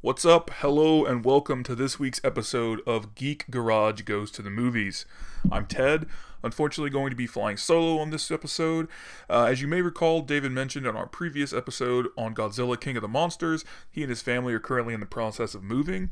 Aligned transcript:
What's 0.00 0.24
up? 0.24 0.50
Hello, 0.58 1.04
and 1.04 1.24
welcome 1.24 1.64
to 1.64 1.74
this 1.74 1.98
week's 1.98 2.20
episode 2.22 2.82
of 2.86 3.16
Geek 3.16 3.50
Garage 3.50 4.02
Goes 4.02 4.30
to 4.30 4.42
the 4.42 4.48
Movies. 4.48 5.06
I'm 5.50 5.66
Ted, 5.66 6.06
unfortunately, 6.42 6.90
going 6.90 7.10
to 7.10 7.16
be 7.16 7.26
flying 7.26 7.56
solo 7.56 7.98
on 7.98 8.10
this 8.10 8.30
episode. 8.30 8.88
Uh, 9.28 9.44
as 9.44 9.60
you 9.60 9.68
may 9.68 9.82
recall, 9.82 10.22
David 10.22 10.52
mentioned 10.52 10.86
on 10.86 10.96
our 10.96 11.06
previous 11.06 11.52
episode 11.52 12.08
on 12.16 12.34
Godzilla 12.34 12.80
King 12.80 12.96
of 12.96 13.02
the 13.02 13.08
Monsters, 13.08 13.64
he 13.90 14.02
and 14.02 14.10
his 14.10 14.22
family 14.22 14.52
are 14.54 14.60
currently 14.60 14.94
in 14.94 15.00
the 15.00 15.06
process 15.06 15.54
of 15.54 15.62
moving. 15.62 16.10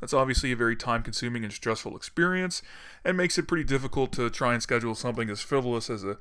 That's 0.00 0.14
obviously 0.14 0.52
a 0.52 0.56
very 0.56 0.76
time 0.76 1.02
consuming 1.02 1.44
and 1.44 1.52
stressful 1.52 1.96
experience, 1.96 2.62
and 3.04 3.16
makes 3.16 3.38
it 3.38 3.48
pretty 3.48 3.64
difficult 3.64 4.12
to 4.12 4.30
try 4.30 4.52
and 4.52 4.62
schedule 4.62 4.94
something 4.94 5.30
as 5.30 5.40
frivolous 5.40 5.90
as 5.90 6.04
a 6.04 6.18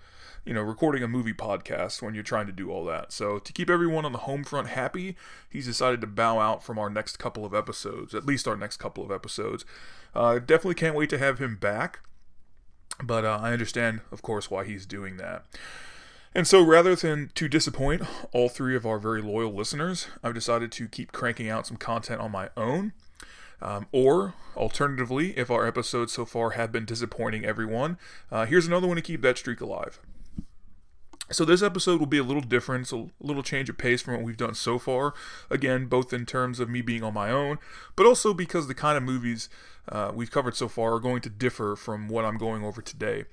you 0.47 0.53
know, 0.53 0.61
recording 0.61 1.03
a 1.03 1.09
movie 1.09 1.33
podcast 1.33 2.01
when 2.01 2.13
you're 2.13 2.23
trying 2.23 2.45
to 2.45 2.53
do 2.53 2.71
all 2.71 2.85
that. 2.85 3.11
So, 3.11 3.37
to 3.37 3.51
keep 3.51 3.69
everyone 3.69 4.05
on 4.05 4.13
the 4.13 4.19
home 4.19 4.45
front 4.45 4.69
happy, 4.69 5.17
he's 5.49 5.65
decided 5.65 5.99
to 6.01 6.07
bow 6.07 6.39
out 6.39 6.63
from 6.63 6.79
our 6.79 6.89
next 6.89 7.17
couple 7.17 7.43
of 7.43 7.53
episodes, 7.53 8.15
at 8.15 8.25
least 8.25 8.47
our 8.47 8.55
next 8.55 8.77
couple 8.77 9.03
of 9.03 9.11
episodes. 9.11 9.65
Uh, 10.15 10.39
definitely 10.39 10.75
can't 10.75 10.95
wait 10.95 11.09
to 11.09 11.17
have 11.17 11.39
him 11.39 11.57
back, 11.57 11.99
but 13.01 13.25
uh, 13.25 13.39
I 13.41 13.53
understand, 13.53 14.01
of 14.11 14.21
course, 14.21 14.49
why 14.49 14.65
he's 14.65 14.85
doing 14.85 15.17
that. 15.17 15.45
And 16.35 16.47
so, 16.47 16.61
rather 16.61 16.95
than 16.95 17.31
to 17.35 17.47
disappoint 17.47 18.03
all 18.31 18.49
three 18.49 18.75
of 18.75 18.85
our 18.85 18.99
very 18.99 19.21
loyal 19.21 19.53
listeners, 19.53 20.07
I've 20.23 20.33
decided 20.33 20.71
to 20.73 20.87
keep 20.87 21.11
cranking 21.11 21.49
out 21.49 21.65
some 21.65 21.77
content 21.77 22.21
on 22.21 22.31
my 22.31 22.49
own. 22.55 22.93
Um, 23.59 23.87
or, 23.91 24.35
alternatively, 24.55 25.35
if 25.37 25.49
our 25.49 25.65
episodes 25.65 26.13
so 26.13 26.25
far 26.25 26.51
have 26.51 26.71
been 26.71 26.85
disappointing 26.85 27.43
everyone, 27.43 27.97
uh, 28.31 28.45
here's 28.45 28.67
another 28.67 28.87
one 28.87 28.97
to 28.97 29.01
keep 29.01 29.21
that 29.23 29.37
streak 29.37 29.61
alive. 29.61 29.99
So 31.29 31.43
this 31.43 31.61
episode 31.61 31.99
will 31.99 32.07
be 32.07 32.17
a 32.17 32.23
little 32.23 32.41
different, 32.41 32.87
so 32.87 33.09
a 33.21 33.27
little 33.27 33.43
change 33.43 33.69
of 33.69 33.77
pace 33.77 34.01
from 34.01 34.15
what 34.15 34.23
we've 34.23 34.37
done 34.37 34.53
so 34.53 34.79
far. 34.79 35.13
Again, 35.49 35.87
both 35.87 36.13
in 36.13 36.25
terms 36.25 36.59
of 36.59 36.69
me 36.69 36.81
being 36.81 37.03
on 37.03 37.13
my 37.13 37.29
own, 37.29 37.59
but 37.95 38.05
also 38.05 38.33
because 38.33 38.67
the 38.67 38.73
kind 38.73 38.97
of 38.97 39.03
movies 39.03 39.49
uh, 39.89 40.11
we've 40.13 40.31
covered 40.31 40.55
so 40.55 40.67
far 40.67 40.93
are 40.93 40.99
going 40.99 41.21
to 41.21 41.29
differ 41.29 41.75
from 41.75 42.07
what 42.07 42.23
I'm 42.23 42.37
going 42.37 42.63
over 42.63 42.81
today. 42.81 43.25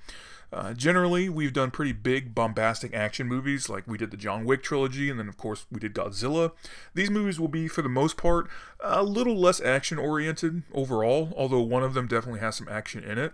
Uh, 0.51 0.73
generally, 0.73 1.27
we've 1.29 1.53
done 1.53 1.71
pretty 1.71 1.91
big, 1.91 2.35
bombastic 2.35 2.93
action 2.93 3.27
movies, 3.27 3.67
like 3.69 3.87
we 3.87 3.97
did 3.97 4.11
the 4.11 4.17
John 4.17 4.45
Wick 4.45 4.61
trilogy, 4.61 5.09
and 5.09 5.19
then, 5.19 5.27
of 5.27 5.37
course, 5.37 5.65
we 5.71 5.79
did 5.79 5.93
Godzilla. 5.93 6.51
These 6.93 7.09
movies 7.09 7.39
will 7.39 7.47
be, 7.47 7.67
for 7.67 7.81
the 7.81 7.89
most 7.89 8.15
part, 8.15 8.49
a 8.79 9.03
little 9.03 9.37
less 9.37 9.59
action 9.59 9.97
oriented 9.97 10.63
overall, 10.73 11.33
although 11.35 11.61
one 11.61 11.83
of 11.83 11.93
them 11.93 12.07
definitely 12.07 12.41
has 12.41 12.55
some 12.55 12.67
action 12.69 13.03
in 13.03 13.17
it. 13.17 13.33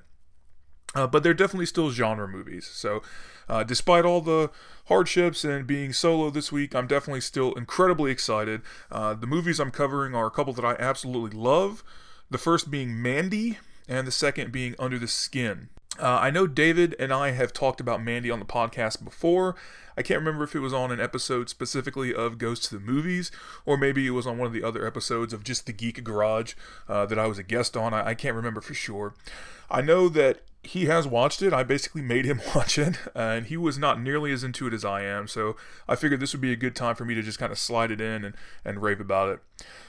Uh, 0.94 1.08
but 1.08 1.24
they're 1.24 1.34
definitely 1.34 1.66
still 1.66 1.90
genre 1.90 2.28
movies. 2.28 2.66
So, 2.66 3.02
uh, 3.48 3.64
despite 3.64 4.04
all 4.04 4.22
the 4.22 4.52
hardships 4.86 5.46
and 5.46 5.66
being 5.66 5.94
solo 5.94 6.30
this 6.30 6.52
week, 6.52 6.76
I'm 6.76 6.88
definitely 6.88 7.22
still 7.22 7.54
incredibly 7.54 8.12
excited. 8.12 8.62
Uh, 8.92 9.14
the 9.14 9.28
movies 9.28 9.60
I'm 9.60 9.72
covering 9.72 10.14
are 10.16 10.28
a 10.28 10.32
couple 10.32 10.54
that 10.54 10.66
I 10.66 10.76
absolutely 10.80 11.38
love. 11.38 11.84
The 12.30 12.38
first 12.38 12.70
being 12.70 13.02
Mandy, 13.02 13.58
and 13.92 14.08
the 14.08 14.12
second 14.12 14.52
being 14.52 14.74
Under 14.80 14.98
the 14.98 15.08
Skin. 15.08 15.68
Uh, 16.00 16.20
I 16.22 16.32
know 16.32 16.48
David 16.48 16.96
and 16.98 17.12
I 17.12 17.32
have 17.32 17.52
talked 17.52 17.82
about 17.82 18.02
Mandy 18.02 18.32
on 18.32 18.40
the 18.40 18.46
podcast 18.46 19.04
before. 19.04 19.56
I 19.98 20.02
can't 20.02 20.20
remember 20.20 20.46
if 20.46 20.56
it 20.56 20.60
was 20.60 20.74
on 20.74 20.92
an 20.92 21.02
episode 21.02 21.50
specifically 21.50 22.16
of 22.16 22.38
Goes 22.38 22.62
to 22.62 22.76
the 22.76 22.84
Movies, 22.84 23.30
or 23.66 23.76
maybe 23.76 24.08
it 24.08 24.12
was 24.12 24.26
on 24.26 24.38
one 24.38 24.48
of 24.48 24.54
the 24.54 24.64
other 24.64 24.88
episodes 24.88 25.34
of 25.34 25.44
just 25.44 25.66
the 25.66 25.74
Geek 25.74 26.02
Garage 26.06 26.54
uh, 26.88 27.06
that 27.08 27.20
I 27.20 27.28
was 27.28 27.38
a 27.38 27.44
guest 27.44 27.76
on. 27.76 27.94
I, 27.94 28.08
I 28.08 28.16
can't 28.16 28.36
remember 28.36 28.62
for 28.62 28.74
sure. 28.74 29.14
I 29.70 29.82
know 29.82 30.08
that 30.10 30.42
he 30.64 30.86
has 30.86 31.08
watched 31.08 31.42
it. 31.42 31.54
I 31.54 31.64
basically 31.64 32.02
made 32.02 32.26
him 32.26 32.40
watch 32.56 32.78
it, 32.78 32.98
and 33.16 33.48
he 33.48 33.58
was 33.58 33.78
not 33.78 34.02
nearly 34.02 34.32
as 34.32 34.44
into 34.44 34.68
it 34.68 34.74
as 34.74 34.86
I 34.86 35.04
am. 35.04 35.28
So 35.28 35.56
I 35.88 35.96
figured 35.96 36.20
this 36.20 36.34
would 36.34 36.42
be 36.42 36.52
a 36.52 36.58
good 36.58 36.76
time 36.76 36.96
for 36.96 37.04
me 37.04 37.16
to 37.16 37.22
just 37.22 37.40
kind 37.40 37.52
of 37.52 37.58
slide 37.58 37.92
it 37.92 38.00
in 38.00 38.24
and, 38.24 38.36
and 38.64 38.82
rave 38.82 39.00
about 39.00 39.30
it. 39.30 39.40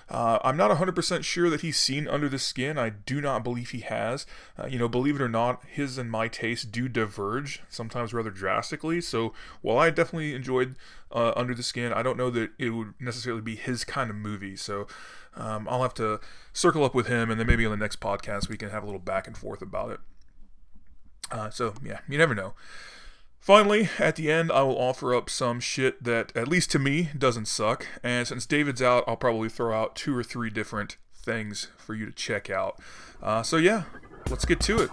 Uh, 0.09 0.39
I'm 0.43 0.57
not 0.57 0.71
100% 0.71 1.25
sure 1.25 1.49
that 1.51 1.61
he's 1.61 1.79
seen 1.79 2.09
Under 2.09 2.29
the 2.29 2.39
Skin. 2.39 2.79
I 2.79 2.91
do 2.91 3.21
not 3.21 3.45
believe 3.45 3.71
he 3.71 3.81
has. 3.81 4.27
Uh, 4.59 4.67
you 4.67 4.79
know, 4.79 4.89
believe 4.89 5.17
it 5.17 5.23
or 5.23 5.29
not, 5.29 5.63
his 5.67 5.99
and 5.99 6.11
my 6.11 6.29
tastes 6.29 6.65
do 6.65 6.89
diverge, 6.89 7.63
sometimes 7.69 8.13
rather 8.13 8.31
drastically. 8.31 9.01
So 9.01 9.33
while 9.61 9.79
I 9.79 9.91
definitely 9.91 10.35
enjoyed 10.35 10.75
uh, 11.11 11.33
Under 11.37 11.55
the 11.55 11.63
Skin, 11.63 11.93
I 11.93 12.03
don't 12.03 12.17
know 12.17 12.31
that 12.31 12.51
it 12.59 12.71
would 12.71 12.95
necessarily 12.99 13.43
be 13.43 13.57
his 13.57 13.85
kind 13.85 14.11
of 14.11 14.17
movie. 14.17 14.57
So 14.57 14.87
um, 15.35 15.67
I'll 15.69 15.83
have 15.83 15.95
to 15.95 16.21
circle 16.53 16.85
up 16.85 16.95
with 16.95 17.07
him, 17.07 17.31
and 17.31 17.39
then 17.39 17.47
maybe 17.47 17.65
on 17.65 17.71
the 17.71 17.77
next 17.79 18.01
podcast 18.01 18.49
we 18.49 18.57
can 18.57 18.71
have 18.71 18.83
a 18.83 18.87
little 18.87 19.01
back 19.01 19.27
and 19.27 19.37
forth 19.37 19.63
about 19.63 19.91
it. 19.91 20.01
Uh, 21.33 21.51
so 21.51 21.75
yeah, 21.83 21.99
you 22.09 22.19
never 22.19 22.35
know. 22.35 22.55
Finally, 23.41 23.89
at 23.99 24.15
the 24.15 24.31
end, 24.31 24.53
I 24.53 24.63
will 24.63 24.79
offer 24.79 25.13
up 25.13 25.29
some 25.29 25.59
shit 25.59 26.05
that, 26.05 26.31
at 26.37 26.47
least 26.47 26.71
to 26.71 26.79
me, 26.79 27.09
doesn't 27.19 27.49
suck. 27.49 27.89
And 28.01 28.29
since 28.29 28.47
David's 28.47 28.81
out, 28.81 29.03
I'll 29.09 29.17
probably 29.17 29.49
throw 29.49 29.75
out 29.75 29.97
two 29.97 30.17
or 30.17 30.23
three 30.23 30.49
different 30.49 30.97
things 31.13 31.67
for 31.77 31.95
you 31.95 32.07
to 32.07 32.13
check 32.13 32.51
out. 32.51 32.79
Uh, 33.21 33.43
so 33.43 33.57
yeah, 33.57 33.83
let's 34.31 34.45
get 34.45 34.61
to 34.61 34.81
it. 34.83 34.91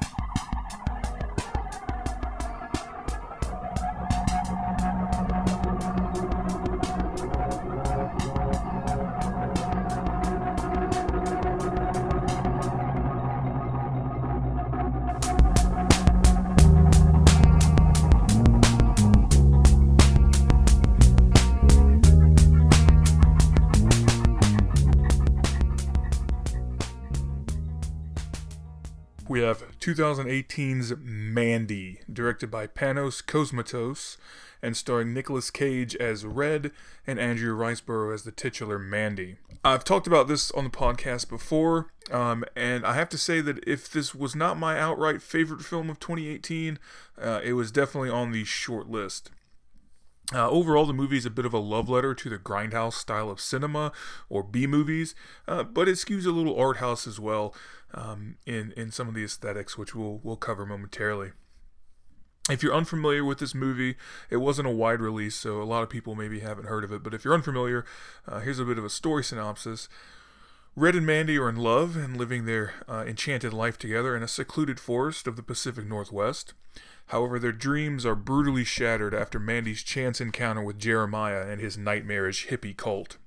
2018's 29.95 30.94
Mandy, 31.01 32.00
directed 32.11 32.51
by 32.51 32.67
Panos 32.67 33.23
Cosmatos, 33.23 34.17
and 34.61 34.77
starring 34.77 35.13
Nicolas 35.13 35.50
Cage 35.50 35.95
as 35.95 36.25
Red 36.25 36.72
and 37.07 37.19
Andrea 37.19 37.53
Riseborough 37.53 38.13
as 38.13 38.23
the 38.23 38.31
titular 38.31 38.77
Mandy. 38.77 39.38
I've 39.63 39.83
talked 39.83 40.05
about 40.05 40.27
this 40.27 40.51
on 40.51 40.63
the 40.63 40.69
podcast 40.69 41.27
before, 41.27 41.88
um, 42.11 42.45
and 42.55 42.85
I 42.85 42.94
have 42.94 43.09
to 43.09 43.17
say 43.17 43.41
that 43.41 43.67
if 43.67 43.91
this 43.91 44.13
was 44.13 44.35
not 44.35 44.59
my 44.59 44.79
outright 44.79 45.23
favorite 45.23 45.61
film 45.61 45.89
of 45.89 46.00
2018, 46.00 46.77
uh, 47.19 47.41
it 47.44 47.53
was 47.53 47.71
definitely 47.71 48.11
on 48.11 48.31
the 48.31 48.44
short 48.44 48.89
list. 48.89 49.31
Uh, 50.34 50.47
overall, 50.47 50.85
the 50.85 50.94
movie 50.94 51.17
is 51.17 51.25
a 51.25 51.31
bit 51.31 51.45
of 51.45 51.53
a 51.53 51.59
love 51.59 51.90
letter 51.90 52.13
to 52.13 52.29
the 52.29 52.38
grindhouse 52.38 52.94
style 52.94 53.31
of 53.31 53.40
cinema 53.40 53.91
or 54.29 54.44
B 54.44 54.67
movies, 54.67 55.16
uh, 55.47 55.63
but 55.63 55.88
it 55.88 55.94
skews 55.94 56.25
a 56.25 56.31
little 56.31 56.59
art 56.59 56.78
house 56.78 57.07
as 57.07 57.19
well 57.19 57.56
um, 57.95 58.38
in 58.45 58.72
in 58.78 58.91
some 58.91 59.07
of 59.07 59.16
the 59.16 59.23
aesthetics, 59.23 59.78
which 59.78 59.95
we'll 59.95 60.19
we'll 60.22 60.35
cover 60.35 60.66
momentarily. 60.68 61.31
If 62.50 62.63
you're 62.63 62.73
unfamiliar 62.73 63.23
with 63.23 63.39
this 63.39 63.53
movie, 63.53 63.95
it 64.29 64.38
wasn't 64.38 64.68
a 64.68 64.72
wide 64.72 65.01
release, 65.01 65.35
so 65.35 65.62
a 65.62 65.63
lot 65.63 65.84
of 65.84 65.89
people 65.89 66.16
maybe 66.16 66.39
haven't 66.39 66.66
heard 66.66 66.84
of 66.84 66.91
it. 66.91 67.03
But 67.03 67.13
if 67.13 67.23
you're 67.23 67.34
unfamiliar, 67.34 67.85
uh, 68.28 68.39
here's 68.39 68.59
a 68.59 68.66
bit 68.66 68.79
of 68.79 68.85
a 68.85 68.89
story 68.89 69.23
synopsis. 69.23 69.88
Red 70.75 70.96
and 70.96 71.06
Mandy 71.06 71.38
are 71.38 71.50
in 71.50 71.57
love 71.57 71.97
and 71.97 72.16
living 72.16 72.46
their 72.46 72.74
uh, 72.88 73.03
enchanted 73.06 73.53
life 73.53 73.78
together 73.78 74.16
in 74.16 74.24
a 74.24 74.28
secluded 74.28 74.80
forest 74.80 75.28
of 75.28 75.35
the 75.35 75.44
Pacific 75.44 75.85
Northwest. 75.85 76.53
However, 77.07 77.40
their 77.40 77.52
dreams 77.52 78.06
are 78.06 78.16
brutally 78.16 78.63
shattered 78.63 79.13
after 79.13 79.40
Mandy's 79.40 79.84
chance 79.84 80.22
encounter 80.22 80.62
with 80.62 80.78
Jeremiah 80.78 81.41
and 81.41 81.59
his 81.59 81.78
nightmarish 81.78 82.47
hippie 82.47 82.78
cult. 82.78 83.18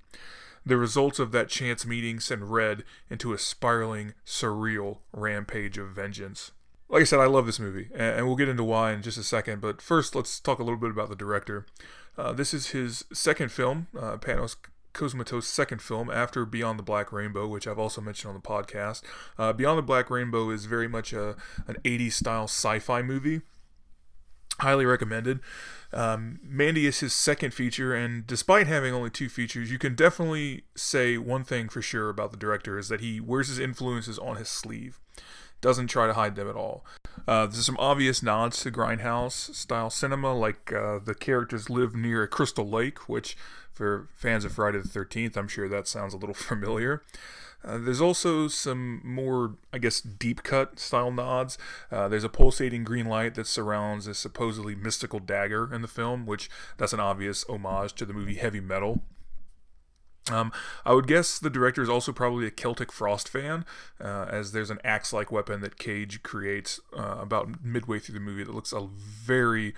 The 0.65 0.77
results 0.77 1.19
of 1.19 1.33
that 1.33 1.49
chance 1.49 1.85
meeting 1.85 2.21
send 2.21 2.53
Red 2.53 2.85
into 3.11 3.33
a 3.33 3.39
spiraling, 3.39 4.15
surreal 4.25 4.99
rampage 5.13 5.77
of 5.77 5.89
vengeance. 5.89 6.53
Like 6.89 7.03
I 7.03 7.05
said, 7.05 7.19
I 7.19 7.27
love 7.27 7.47
this 7.47 7.59
movie, 7.59 7.89
and 7.95 8.27
we'll 8.27 8.37
get 8.37 8.49
into 8.49 8.63
why 8.63 8.93
in 8.93 9.03
just 9.03 9.19
a 9.19 9.25
second. 9.25 9.61
But 9.61 9.83
first, 9.83 10.15
let's 10.15 10.39
talk 10.39 10.61
a 10.61 10.63
little 10.63 10.79
bit 10.79 10.91
about 10.91 11.09
the 11.09 11.17
director. 11.17 11.67
Uh, 12.17 12.33
this 12.33 12.55
is 12.55 12.69
his 12.69 13.05
second 13.13 13.51
film, 13.51 13.89
uh, 13.99 14.19
Panos 14.19 14.55
Cosmatos' 14.93 15.45
second 15.45 15.83
film 15.83 16.11
after 16.11 16.45
Beyond 16.45 16.79
the 16.79 16.83
Black 16.83 17.13
Rainbow, 17.13 17.47
which 17.47 17.67
I've 17.67 17.79
also 17.79 18.01
mentioned 18.01 18.31
on 18.31 18.35
the 18.35 18.47
podcast. 18.47 19.03
Uh, 19.39 19.53
Beyond 19.53 19.79
the 19.79 19.83
Black 19.83 20.11
Rainbow 20.11 20.51
is 20.51 20.67
very 20.67 20.89
much 20.89 21.13
a, 21.13 21.37
an 21.67 21.77
80s 21.85 22.13
style 22.13 22.45
sci 22.45 22.79
fi 22.79 23.03
movie. 23.03 23.43
Highly 24.61 24.85
recommended. 24.85 25.41
Um, 25.93 26.39
Mandy 26.43 26.87
is 26.87 27.01
his 27.01 27.13
second 27.13 27.53
feature, 27.53 27.95
and 27.95 28.27
despite 28.27 28.67
having 28.67 28.95
only 28.95 29.11
two 29.11 29.29
features, 29.29 29.71
you 29.71 29.79
can 29.79 29.95
definitely 29.95 30.65
say 30.75 31.19
one 31.19 31.45
thing 31.45 31.69
for 31.69 31.83
sure 31.83 32.09
about 32.09 32.31
the 32.31 32.37
director 32.37 32.79
is 32.79 32.89
that 32.89 33.01
he 33.01 33.21
wears 33.21 33.49
his 33.49 33.59
influences 33.59 34.19
on 34.19 34.37
his 34.37 34.49
sleeve, 34.49 35.01
doesn't 35.61 35.89
try 35.89 36.07
to 36.07 36.15
hide 36.15 36.37
them 36.37 36.49
at 36.49 36.57
all. 36.57 36.85
Uh, 37.27 37.47
there's 37.47 37.67
some 37.67 37.77
obvious 37.79 38.23
nods 38.23 38.61
to 38.63 38.71
grindhouse 38.71 39.55
style 39.55 39.91
cinema, 39.91 40.35
like 40.35 40.73
uh, 40.73 40.99
the 40.99 41.15
characters 41.15 41.69
live 41.69 41.95
near 41.95 42.23
a 42.23 42.29
crystal 42.29 42.69
lake, 42.69 43.09
which 43.09 43.37
for 43.83 44.07
fans 44.15 44.45
of 44.45 44.53
Friday 44.53 44.79
the 44.79 44.89
13th, 44.89 45.37
I'm 45.37 45.49
sure 45.49 45.69
that 45.69 45.89
sounds 45.89 46.15
a 46.15 46.17
little 46.17 46.35
familiar. 46.51 47.03
Uh, 47.65 47.79
there's 47.79 48.01
also 48.01 48.47
some 48.47 49.01
more, 49.03 49.57
I 49.73 49.79
guess, 49.79 50.01
deep 50.01 50.45
cut 50.45 50.79
style 50.79 51.11
nods. 51.11 51.59
Uh, 51.91 52.07
there's 52.07 52.23
a 52.23 52.29
pulsating 52.29 52.85
green 52.85 53.07
light 53.07 53.35
that 53.35 53.49
surrounds 53.49 54.07
a 54.07 54.15
supposedly 54.15 54.77
mystical 54.77 55.19
dagger 55.19 55.75
in 55.75 55.83
the 55.83 55.89
film, 55.89 56.27
which 56.27 56.49
that's 56.77 56.93
an 56.93 57.01
obvious 57.01 57.45
homage 57.49 57.95
to 57.95 58.05
the 58.05 58.13
movie 58.13 58.35
Heavy 58.35 58.61
Metal. 58.61 59.03
Um, 60.31 60.53
I 60.85 60.93
would 60.93 61.09
guess 61.09 61.41
the 61.41 61.51
director 61.51 61.83
is 61.83 61.89
also 61.89 62.13
probably 62.13 62.47
a 62.47 62.53
Celtic 62.53 62.93
Frost 62.93 63.29
fan, 63.29 63.65
uh, 64.01 64.27
as 64.31 64.53
there's 64.53 64.71
an 64.71 64.79
axe-like 64.85 65.33
weapon 65.33 65.61
that 65.63 65.77
Cage 65.77 66.23
creates 66.23 66.79
uh, 66.97 67.17
about 67.19 67.65
midway 67.65 67.99
through 67.99 68.15
the 68.15 68.21
movie 68.21 68.45
that 68.45 68.55
looks 68.55 68.73
a 68.73 68.87
very 68.87 69.75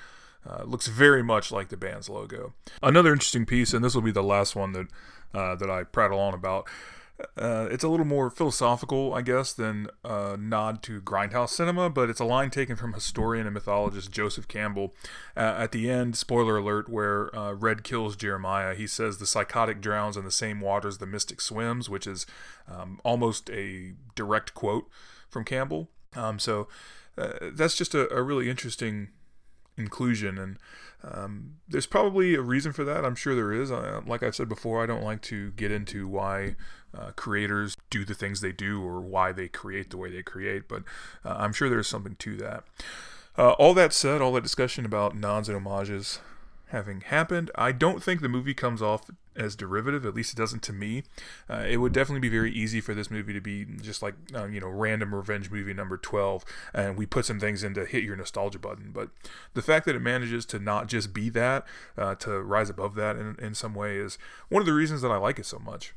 uh, 0.48 0.64
looks 0.64 0.86
very 0.86 1.22
much 1.22 1.50
like 1.50 1.68
the 1.68 1.76
band's 1.76 2.08
logo. 2.08 2.54
Another 2.82 3.12
interesting 3.12 3.46
piece, 3.46 3.72
and 3.72 3.84
this 3.84 3.94
will 3.94 4.02
be 4.02 4.12
the 4.12 4.22
last 4.22 4.54
one 4.56 4.72
that 4.72 4.86
uh, 5.34 5.54
that 5.56 5.70
I 5.70 5.82
prattle 5.82 6.20
on 6.20 6.32
about, 6.32 6.68
uh, 7.36 7.68
it's 7.70 7.84
a 7.84 7.88
little 7.88 8.06
more 8.06 8.28
philosophical, 8.28 9.14
I 9.14 9.22
guess, 9.22 9.52
than 9.52 9.88
a 10.04 10.36
nod 10.36 10.82
to 10.84 11.00
grindhouse 11.00 11.50
cinema, 11.50 11.88
but 11.88 12.10
it's 12.10 12.20
a 12.20 12.24
line 12.24 12.50
taken 12.50 12.74
from 12.74 12.92
historian 12.92 13.46
and 13.46 13.54
mythologist 13.54 14.10
Joseph 14.10 14.48
Campbell. 14.48 14.94
Uh, 15.36 15.54
at 15.58 15.72
the 15.72 15.88
end, 15.88 16.16
spoiler 16.16 16.56
alert, 16.56 16.88
where 16.88 17.34
uh, 17.36 17.52
Red 17.52 17.84
kills 17.84 18.16
Jeremiah, 18.16 18.74
he 18.74 18.88
says 18.88 19.18
the 19.18 19.26
psychotic 19.26 19.80
drowns 19.80 20.16
in 20.16 20.24
the 20.24 20.32
same 20.32 20.60
waters 20.60 20.98
the 20.98 21.06
mystic 21.06 21.40
swims, 21.40 21.88
which 21.88 22.06
is 22.06 22.26
um, 22.68 23.00
almost 23.04 23.48
a 23.50 23.92
direct 24.16 24.54
quote 24.54 24.88
from 25.28 25.44
Campbell. 25.44 25.90
Um, 26.16 26.40
so 26.40 26.66
uh, 27.16 27.34
that's 27.52 27.76
just 27.76 27.94
a, 27.94 28.12
a 28.12 28.22
really 28.22 28.50
interesting 28.50 29.10
inclusion 29.76 30.38
and 30.38 30.58
um, 31.02 31.56
there's 31.68 31.86
probably 31.86 32.34
a 32.34 32.40
reason 32.40 32.72
for 32.72 32.82
that. 32.84 33.04
I'm 33.04 33.14
sure 33.14 33.34
there 33.34 33.52
is. 33.52 33.70
Uh, 33.70 34.00
like 34.06 34.22
i've 34.22 34.34
said 34.34 34.48
before 34.48 34.82
i 34.82 34.86
don't 34.86 35.02
like 35.02 35.20
to 35.22 35.50
get 35.52 35.70
into 35.70 36.06
why 36.06 36.56
uh, 36.96 37.10
creators 37.16 37.76
do 37.90 38.04
the 38.04 38.14
things 38.14 38.40
they 38.40 38.52
do 38.52 38.82
or 38.82 39.00
why 39.00 39.32
they 39.32 39.48
create 39.48 39.90
the 39.90 39.96
way 39.96 40.10
they 40.10 40.22
create 40.22 40.68
but 40.68 40.82
uh, 41.24 41.36
i'm 41.38 41.52
sure 41.52 41.68
there's 41.68 41.88
something 41.88 42.16
to 42.16 42.36
that. 42.36 42.64
Uh, 43.36 43.50
all 43.52 43.74
that 43.74 43.92
said 43.92 44.20
all 44.20 44.32
that 44.32 44.42
discussion 44.42 44.84
about 44.84 45.16
nods 45.16 45.48
and 45.48 45.60
homages 45.60 46.20
having 46.74 47.00
happened. 47.02 47.50
I 47.54 47.72
don't 47.72 48.02
think 48.02 48.20
the 48.20 48.28
movie 48.28 48.52
comes 48.52 48.82
off 48.82 49.08
as 49.36 49.56
derivative, 49.56 50.04
at 50.04 50.14
least 50.14 50.32
it 50.32 50.36
doesn't 50.36 50.62
to 50.64 50.72
me. 50.72 51.04
Uh, 51.48 51.64
it 51.68 51.78
would 51.78 51.92
definitely 51.92 52.20
be 52.20 52.28
very 52.28 52.52
easy 52.52 52.80
for 52.80 52.94
this 52.94 53.10
movie 53.10 53.32
to 53.32 53.40
be 53.40 53.64
just 53.64 54.02
like, 54.02 54.14
uh, 54.34 54.46
you 54.46 54.60
know, 54.60 54.68
random 54.68 55.14
revenge 55.14 55.50
movie 55.50 55.72
number 55.72 55.96
12, 55.96 56.44
and 56.72 56.96
we 56.96 57.06
put 57.06 57.24
some 57.24 57.40
things 57.40 57.62
in 57.62 57.74
to 57.74 57.84
hit 57.84 58.04
your 58.04 58.16
nostalgia 58.16 58.58
button. 58.58 58.90
But 58.92 59.10
the 59.54 59.62
fact 59.62 59.86
that 59.86 59.94
it 59.94 60.00
manages 60.00 60.44
to 60.46 60.58
not 60.58 60.88
just 60.88 61.14
be 61.14 61.30
that, 61.30 61.64
uh, 61.96 62.16
to 62.16 62.40
rise 62.42 62.70
above 62.70 62.94
that 62.96 63.16
in, 63.16 63.36
in 63.40 63.54
some 63.54 63.74
way, 63.74 63.96
is 63.96 64.18
one 64.48 64.60
of 64.60 64.66
the 64.66 64.74
reasons 64.74 65.00
that 65.02 65.10
I 65.10 65.16
like 65.16 65.38
it 65.38 65.46
so 65.46 65.58
much. 65.58 65.94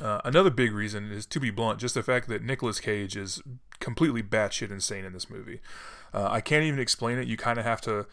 Uh, 0.00 0.20
another 0.24 0.50
big 0.50 0.72
reason 0.72 1.10
is, 1.10 1.26
to 1.26 1.40
be 1.40 1.50
blunt, 1.50 1.80
just 1.80 1.94
the 1.94 2.02
fact 2.02 2.28
that 2.28 2.42
Nicolas 2.42 2.80
Cage 2.80 3.16
is 3.16 3.42
completely 3.80 4.22
batshit 4.22 4.70
insane 4.70 5.04
in 5.04 5.12
this 5.12 5.28
movie. 5.28 5.60
Uh, 6.14 6.28
I 6.30 6.40
can't 6.40 6.64
even 6.64 6.78
explain 6.78 7.18
it. 7.18 7.26
You 7.26 7.36
kind 7.36 7.58
of 7.58 7.64
have 7.64 7.80
to 7.82 8.06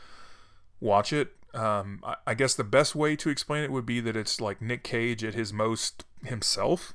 watch 0.80 1.14
it. 1.14 1.37
Um, 1.54 2.02
I, 2.04 2.16
I, 2.28 2.34
guess 2.34 2.54
the 2.54 2.64
best 2.64 2.94
way 2.94 3.16
to 3.16 3.30
explain 3.30 3.64
it 3.64 3.72
would 3.72 3.86
be 3.86 4.00
that 4.02 4.16
it's 4.16 4.42
like 4.42 4.62
Nick 4.62 4.84
Cage 4.84 5.24
at 5.24 5.34
his 5.34 5.54
most 5.54 6.04
himself. 6.24 6.94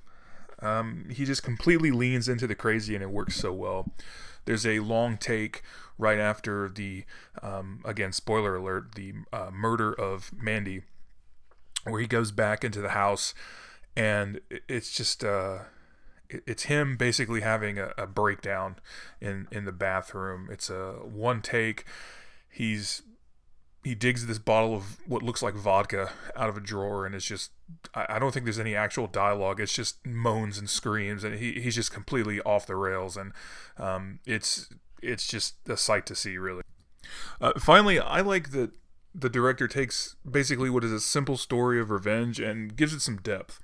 Um, 0.60 1.06
he 1.10 1.24
just 1.24 1.42
completely 1.42 1.90
leans 1.90 2.28
into 2.28 2.46
the 2.46 2.54
crazy 2.54 2.94
and 2.94 3.02
it 3.02 3.10
works 3.10 3.34
so 3.36 3.52
well. 3.52 3.90
There's 4.44 4.66
a 4.66 4.80
long 4.80 5.16
take 5.16 5.62
right 5.98 6.18
after 6.18 6.68
the, 6.68 7.04
um, 7.42 7.80
again, 7.84 8.12
spoiler 8.12 8.56
alert, 8.56 8.94
the 8.94 9.14
uh, 9.32 9.50
murder 9.52 9.92
of 9.92 10.30
Mandy, 10.36 10.82
where 11.84 12.00
he 12.00 12.06
goes 12.06 12.30
back 12.30 12.62
into 12.64 12.80
the 12.80 12.90
house 12.90 13.34
and 13.96 14.40
it's 14.68 14.94
just, 14.94 15.24
uh, 15.24 15.58
it's 16.28 16.64
him 16.64 16.96
basically 16.96 17.40
having 17.40 17.78
a, 17.78 17.92
a 17.98 18.06
breakdown 18.06 18.76
in, 19.20 19.48
in 19.50 19.64
the 19.64 19.72
bathroom. 19.72 20.48
It's 20.50 20.70
a 20.70 20.92
one 21.02 21.42
take. 21.42 21.84
He's 22.48 23.02
he 23.84 23.94
digs 23.94 24.26
this 24.26 24.38
bottle 24.38 24.74
of 24.74 24.98
what 25.06 25.22
looks 25.22 25.42
like 25.42 25.54
vodka 25.54 26.12
out 26.36 26.48
of 26.48 26.56
a 26.56 26.60
drawer 26.60 27.04
and 27.04 27.14
it's 27.14 27.24
just 27.24 27.50
I, 27.94 28.18
don't 28.18 28.32
think 28.32 28.44
there's 28.44 28.60
any 28.60 28.76
actual 28.76 29.06
dialogue. 29.06 29.60
It's 29.60 29.72
just 29.72 30.04
moans 30.06 30.58
and 30.58 30.68
screams 30.68 31.24
and 31.24 31.36
he, 31.36 31.60
he's 31.60 31.74
just 31.74 31.92
completely 31.92 32.40
off 32.42 32.66
the 32.66 32.76
rails 32.76 33.16
and 33.16 33.32
um, 33.78 34.20
it's 34.26 34.68
it's 35.02 35.26
just 35.26 35.56
a 35.68 35.76
sight 35.76 36.06
to 36.06 36.14
see 36.14 36.36
really. 36.36 36.62
Uh, 37.40 37.52
finally 37.58 37.98
i 37.98 38.20
like 38.20 38.52
that 38.52 38.70
the 39.14 39.28
director 39.28 39.68
takes 39.68 40.16
basically 40.28 40.70
what 40.70 40.84
is 40.84 40.92
a 40.92 41.00
simple 41.00 41.36
story 41.36 41.78
of 41.80 41.90
revenge 41.90 42.40
and 42.40 42.76
gives 42.76 42.94
it 42.94 43.00
some 43.00 43.18
depth. 43.18 43.60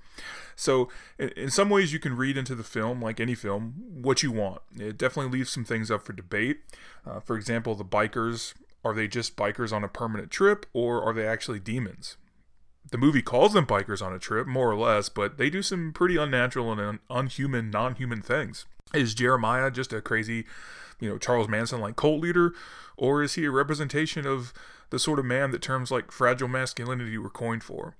So 0.56 0.88
in, 1.18 1.50
some 1.50 1.70
ways 1.70 1.92
you 1.92 1.98
can 1.98 2.16
read 2.16 2.36
into 2.36 2.54
the 2.54 2.64
film 2.64 3.00
like 3.00 3.20
any 3.20 3.34
film 3.34 3.74
what 4.02 4.22
you 4.22 4.32
want. 4.32 4.60
It 4.76 4.98
definitely 4.98 5.38
leaves 5.38 5.50
some 5.50 5.64
things 5.64 5.90
up 5.90 6.02
for 6.04 6.12
debate. 6.12 6.58
Uh, 7.06 7.20
for 7.20 7.36
example 7.36 7.74
the 7.74 7.84
bikers 7.84 8.54
are 8.84 8.94
they 8.94 9.08
just 9.08 9.36
bikers 9.36 9.72
on 9.72 9.84
a 9.84 9.88
permanent 9.88 10.30
trip, 10.30 10.66
or 10.72 11.02
are 11.02 11.12
they 11.12 11.26
actually 11.26 11.60
demons? 11.60 12.16
The 12.90 12.98
movie 12.98 13.22
calls 13.22 13.52
them 13.52 13.66
bikers 13.66 14.00
on 14.00 14.12
a 14.12 14.18
trip, 14.18 14.46
more 14.46 14.70
or 14.70 14.76
less, 14.76 15.08
but 15.08 15.36
they 15.36 15.50
do 15.50 15.62
some 15.62 15.92
pretty 15.92 16.16
unnatural 16.16 16.72
and 16.72 16.80
un- 16.80 17.00
unhuman, 17.10 17.70
non 17.70 17.96
human 17.96 18.22
things. 18.22 18.64
Is 18.94 19.14
Jeremiah 19.14 19.70
just 19.70 19.92
a 19.92 20.00
crazy, 20.00 20.46
you 21.00 21.08
know, 21.10 21.18
Charles 21.18 21.48
Manson 21.48 21.80
like 21.80 21.96
cult 21.96 22.20
leader, 22.20 22.54
or 22.96 23.22
is 23.22 23.34
he 23.34 23.44
a 23.44 23.50
representation 23.50 24.26
of 24.26 24.54
the 24.90 24.98
sort 24.98 25.18
of 25.18 25.26
man 25.26 25.50
that 25.50 25.60
terms 25.60 25.90
like 25.90 26.10
fragile 26.10 26.48
masculinity 26.48 27.18
were 27.18 27.28
coined 27.28 27.62
for? 27.62 27.96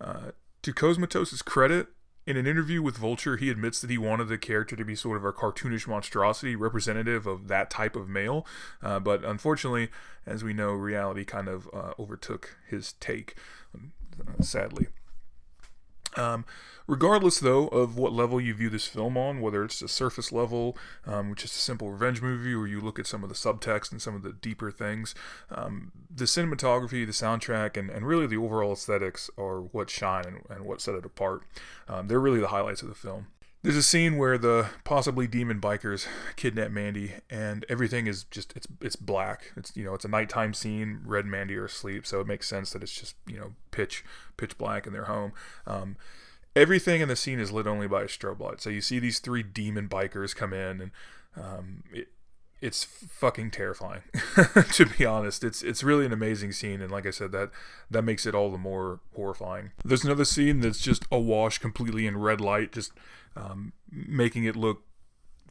Uh, 0.00 0.32
to 0.62 0.72
Cosmatos' 0.72 1.44
credit, 1.44 1.88
in 2.26 2.36
an 2.36 2.46
interview 2.46 2.82
with 2.82 2.96
Vulture, 2.96 3.36
he 3.36 3.50
admits 3.50 3.80
that 3.80 3.90
he 3.90 3.98
wanted 3.98 4.28
the 4.28 4.38
character 4.38 4.76
to 4.76 4.84
be 4.84 4.94
sort 4.94 5.16
of 5.16 5.24
a 5.24 5.32
cartoonish 5.32 5.86
monstrosity 5.86 6.56
representative 6.56 7.26
of 7.26 7.48
that 7.48 7.70
type 7.70 7.96
of 7.96 8.08
male. 8.08 8.46
Uh, 8.82 8.98
but 8.98 9.24
unfortunately, 9.24 9.90
as 10.26 10.42
we 10.42 10.54
know, 10.54 10.72
reality 10.72 11.24
kind 11.24 11.48
of 11.48 11.68
uh, 11.72 11.92
overtook 11.98 12.56
his 12.68 12.94
take, 12.94 13.36
uh, 13.76 14.42
sadly. 14.42 14.88
Um, 16.16 16.44
regardless, 16.86 17.40
though, 17.40 17.68
of 17.68 17.96
what 17.96 18.12
level 18.12 18.40
you 18.40 18.54
view 18.54 18.70
this 18.70 18.86
film 18.86 19.16
on, 19.16 19.40
whether 19.40 19.64
it's 19.64 19.82
a 19.82 19.88
surface 19.88 20.32
level, 20.32 20.76
um, 21.06 21.30
which 21.30 21.44
is 21.44 21.50
a 21.52 21.54
simple 21.54 21.90
revenge 21.90 22.22
movie, 22.22 22.54
or 22.54 22.66
you 22.66 22.80
look 22.80 22.98
at 22.98 23.06
some 23.06 23.22
of 23.22 23.28
the 23.28 23.34
subtext 23.34 23.90
and 23.90 24.00
some 24.00 24.14
of 24.14 24.22
the 24.22 24.32
deeper 24.32 24.70
things, 24.70 25.14
um, 25.50 25.92
the 26.14 26.24
cinematography, 26.24 27.04
the 27.04 27.12
soundtrack, 27.12 27.76
and, 27.76 27.90
and 27.90 28.06
really 28.06 28.26
the 28.26 28.36
overall 28.36 28.72
aesthetics 28.72 29.30
are 29.36 29.60
what 29.60 29.90
shine 29.90 30.24
and, 30.26 30.40
and 30.48 30.64
what 30.64 30.80
set 30.80 30.94
it 30.94 31.04
apart. 31.04 31.42
Um, 31.88 32.08
they're 32.08 32.20
really 32.20 32.40
the 32.40 32.48
highlights 32.48 32.82
of 32.82 32.88
the 32.88 32.94
film. 32.94 33.26
There's 33.64 33.76
a 33.76 33.82
scene 33.82 34.18
where 34.18 34.36
the 34.36 34.68
possibly 34.84 35.26
demon 35.26 35.58
bikers 35.58 36.06
kidnap 36.36 36.70
Mandy, 36.70 37.14
and 37.30 37.64
everything 37.70 38.06
is 38.06 38.24
just 38.24 38.52
it's 38.54 38.66
it's 38.82 38.94
black. 38.94 39.52
It's 39.56 39.74
you 39.74 39.82
know 39.82 39.94
it's 39.94 40.04
a 40.04 40.08
nighttime 40.08 40.52
scene. 40.52 41.00
Red 41.02 41.24
and 41.24 41.30
Mandy 41.30 41.56
are 41.56 41.64
asleep, 41.64 42.06
so 42.06 42.20
it 42.20 42.26
makes 42.26 42.46
sense 42.46 42.74
that 42.74 42.82
it's 42.82 42.92
just 42.92 43.16
you 43.26 43.38
know 43.38 43.54
pitch 43.70 44.04
pitch 44.36 44.58
black 44.58 44.86
in 44.86 44.92
their 44.92 45.06
home. 45.06 45.32
Um, 45.66 45.96
everything 46.54 47.00
in 47.00 47.08
the 47.08 47.16
scene 47.16 47.40
is 47.40 47.52
lit 47.52 47.66
only 47.66 47.88
by 47.88 48.02
a 48.02 48.06
strobe 48.06 48.40
light. 48.40 48.60
So 48.60 48.68
you 48.68 48.82
see 48.82 48.98
these 48.98 49.18
three 49.18 49.42
demon 49.42 49.88
bikers 49.88 50.36
come 50.36 50.52
in, 50.52 50.82
and 50.82 50.90
um, 51.34 51.84
it, 51.90 52.08
it's 52.60 52.84
fucking 52.84 53.50
terrifying. 53.50 54.02
to 54.72 54.84
be 54.84 55.06
honest, 55.06 55.42
it's 55.42 55.62
it's 55.62 55.82
really 55.82 56.04
an 56.04 56.12
amazing 56.12 56.52
scene, 56.52 56.82
and 56.82 56.90
like 56.90 57.06
I 57.06 57.10
said, 57.10 57.32
that 57.32 57.50
that 57.90 58.02
makes 58.02 58.26
it 58.26 58.34
all 58.34 58.50
the 58.50 58.58
more 58.58 59.00
horrifying. 59.16 59.72
There's 59.82 60.04
another 60.04 60.26
scene 60.26 60.60
that's 60.60 60.82
just 60.82 61.04
awash 61.10 61.56
completely 61.56 62.06
in 62.06 62.18
red 62.18 62.42
light, 62.42 62.72
just 62.72 62.92
um, 63.36 63.72
making 63.90 64.44
it 64.44 64.56
look 64.56 64.82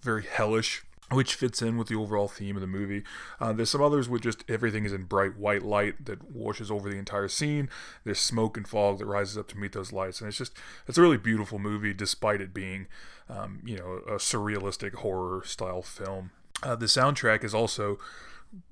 very 0.02 0.24
hellish 0.24 0.84
which 1.13 1.36
fits 1.36 1.62
in 1.62 1.78
with 1.78 1.88
the 1.88 1.96
overall 1.96 2.28
theme 2.28 2.56
of 2.56 2.62
the 2.62 2.68
movie. 2.68 3.04
Uh, 3.40 3.54
there's 3.54 3.70
some 3.70 3.82
others 3.82 4.10
with 4.10 4.22
just 4.22 4.44
everything 4.50 4.86
is 4.86 4.94
in 4.94 5.04
bright 5.04 5.38
white 5.38 5.63
light 5.63 6.06
that 6.06 6.32
washes 6.32 6.72
over 6.72 6.90
the 6.90 6.98
entire 6.98 7.28
scene. 7.28 7.70
There's 8.04 8.20
smoke 8.20 8.58
and 8.58 8.68
fog 8.68 9.00
that 9.00 9.06
rises 9.06 9.38
up 9.38 9.48
to 9.50 9.58
meet 9.58 9.74
those 9.74 9.92
lights, 9.92 10.22
and 10.22 10.28
it's 10.28 10.38
just 10.38 10.58
it's 10.88 10.98
a 10.98 11.02
really 11.02 11.18
beautiful 11.18 11.60
movie, 11.60 11.94
despite 11.94 12.42
it 12.42 12.54
being, 12.54 12.88
um, 13.30 13.62
you 13.66 13.78
know, 13.78 14.02
a 14.08 14.18
surrealistic 14.18 14.96
horror 14.96 15.44
style 15.46 15.82
film. 15.82 16.32
Uh, 16.62 16.75
the 16.75 16.86
soundtrack 16.86 17.44
is 17.44 17.54
also 17.54 18.00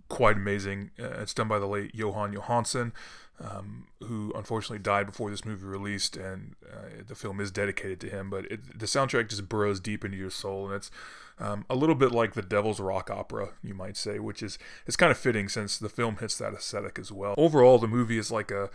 quite 0.09 0.37
amazing. 0.37 0.91
Uh, 0.99 1.21
it's 1.21 1.33
done 1.33 1.47
by 1.47 1.59
the 1.59 1.67
late 1.67 1.93
Johan 1.93 2.33
Jóhannsson, 2.33 2.91
um, 3.41 3.87
who 4.03 4.31
unfortunately 4.35 4.79
died 4.79 5.07
before 5.07 5.29
this 5.29 5.45
movie 5.45 5.65
released, 5.65 6.15
and 6.17 6.55
uh, 6.71 7.03
the 7.07 7.15
film 7.15 7.39
is 7.39 7.51
dedicated 7.51 7.99
to 8.01 8.09
him. 8.09 8.29
But 8.29 8.45
it, 8.51 8.79
the 8.79 8.85
soundtrack 8.85 9.29
just 9.29 9.49
burrows 9.49 9.79
deep 9.79 10.05
into 10.05 10.17
your 10.17 10.29
soul, 10.29 10.67
and 10.67 10.75
it's 10.75 10.91
um, 11.39 11.65
a 11.69 11.75
little 11.75 11.95
bit 11.95 12.11
like 12.11 12.33
the 12.33 12.41
Devil's 12.41 12.79
Rock 12.79 13.09
opera, 13.09 13.49
you 13.63 13.73
might 13.73 13.97
say, 13.97 14.19
which 14.19 14.43
is 14.43 14.59
it's 14.85 14.95
kind 14.95 15.11
of 15.11 15.17
fitting 15.17 15.49
since 15.49 15.77
the 15.77 15.89
film 15.89 16.17
hits 16.17 16.37
that 16.37 16.53
aesthetic 16.53 16.99
as 16.99 17.11
well. 17.11 17.33
Overall, 17.37 17.79
the 17.79 17.87
movie 17.87 18.17
is 18.17 18.31
like 18.31 18.51
a 18.51 18.69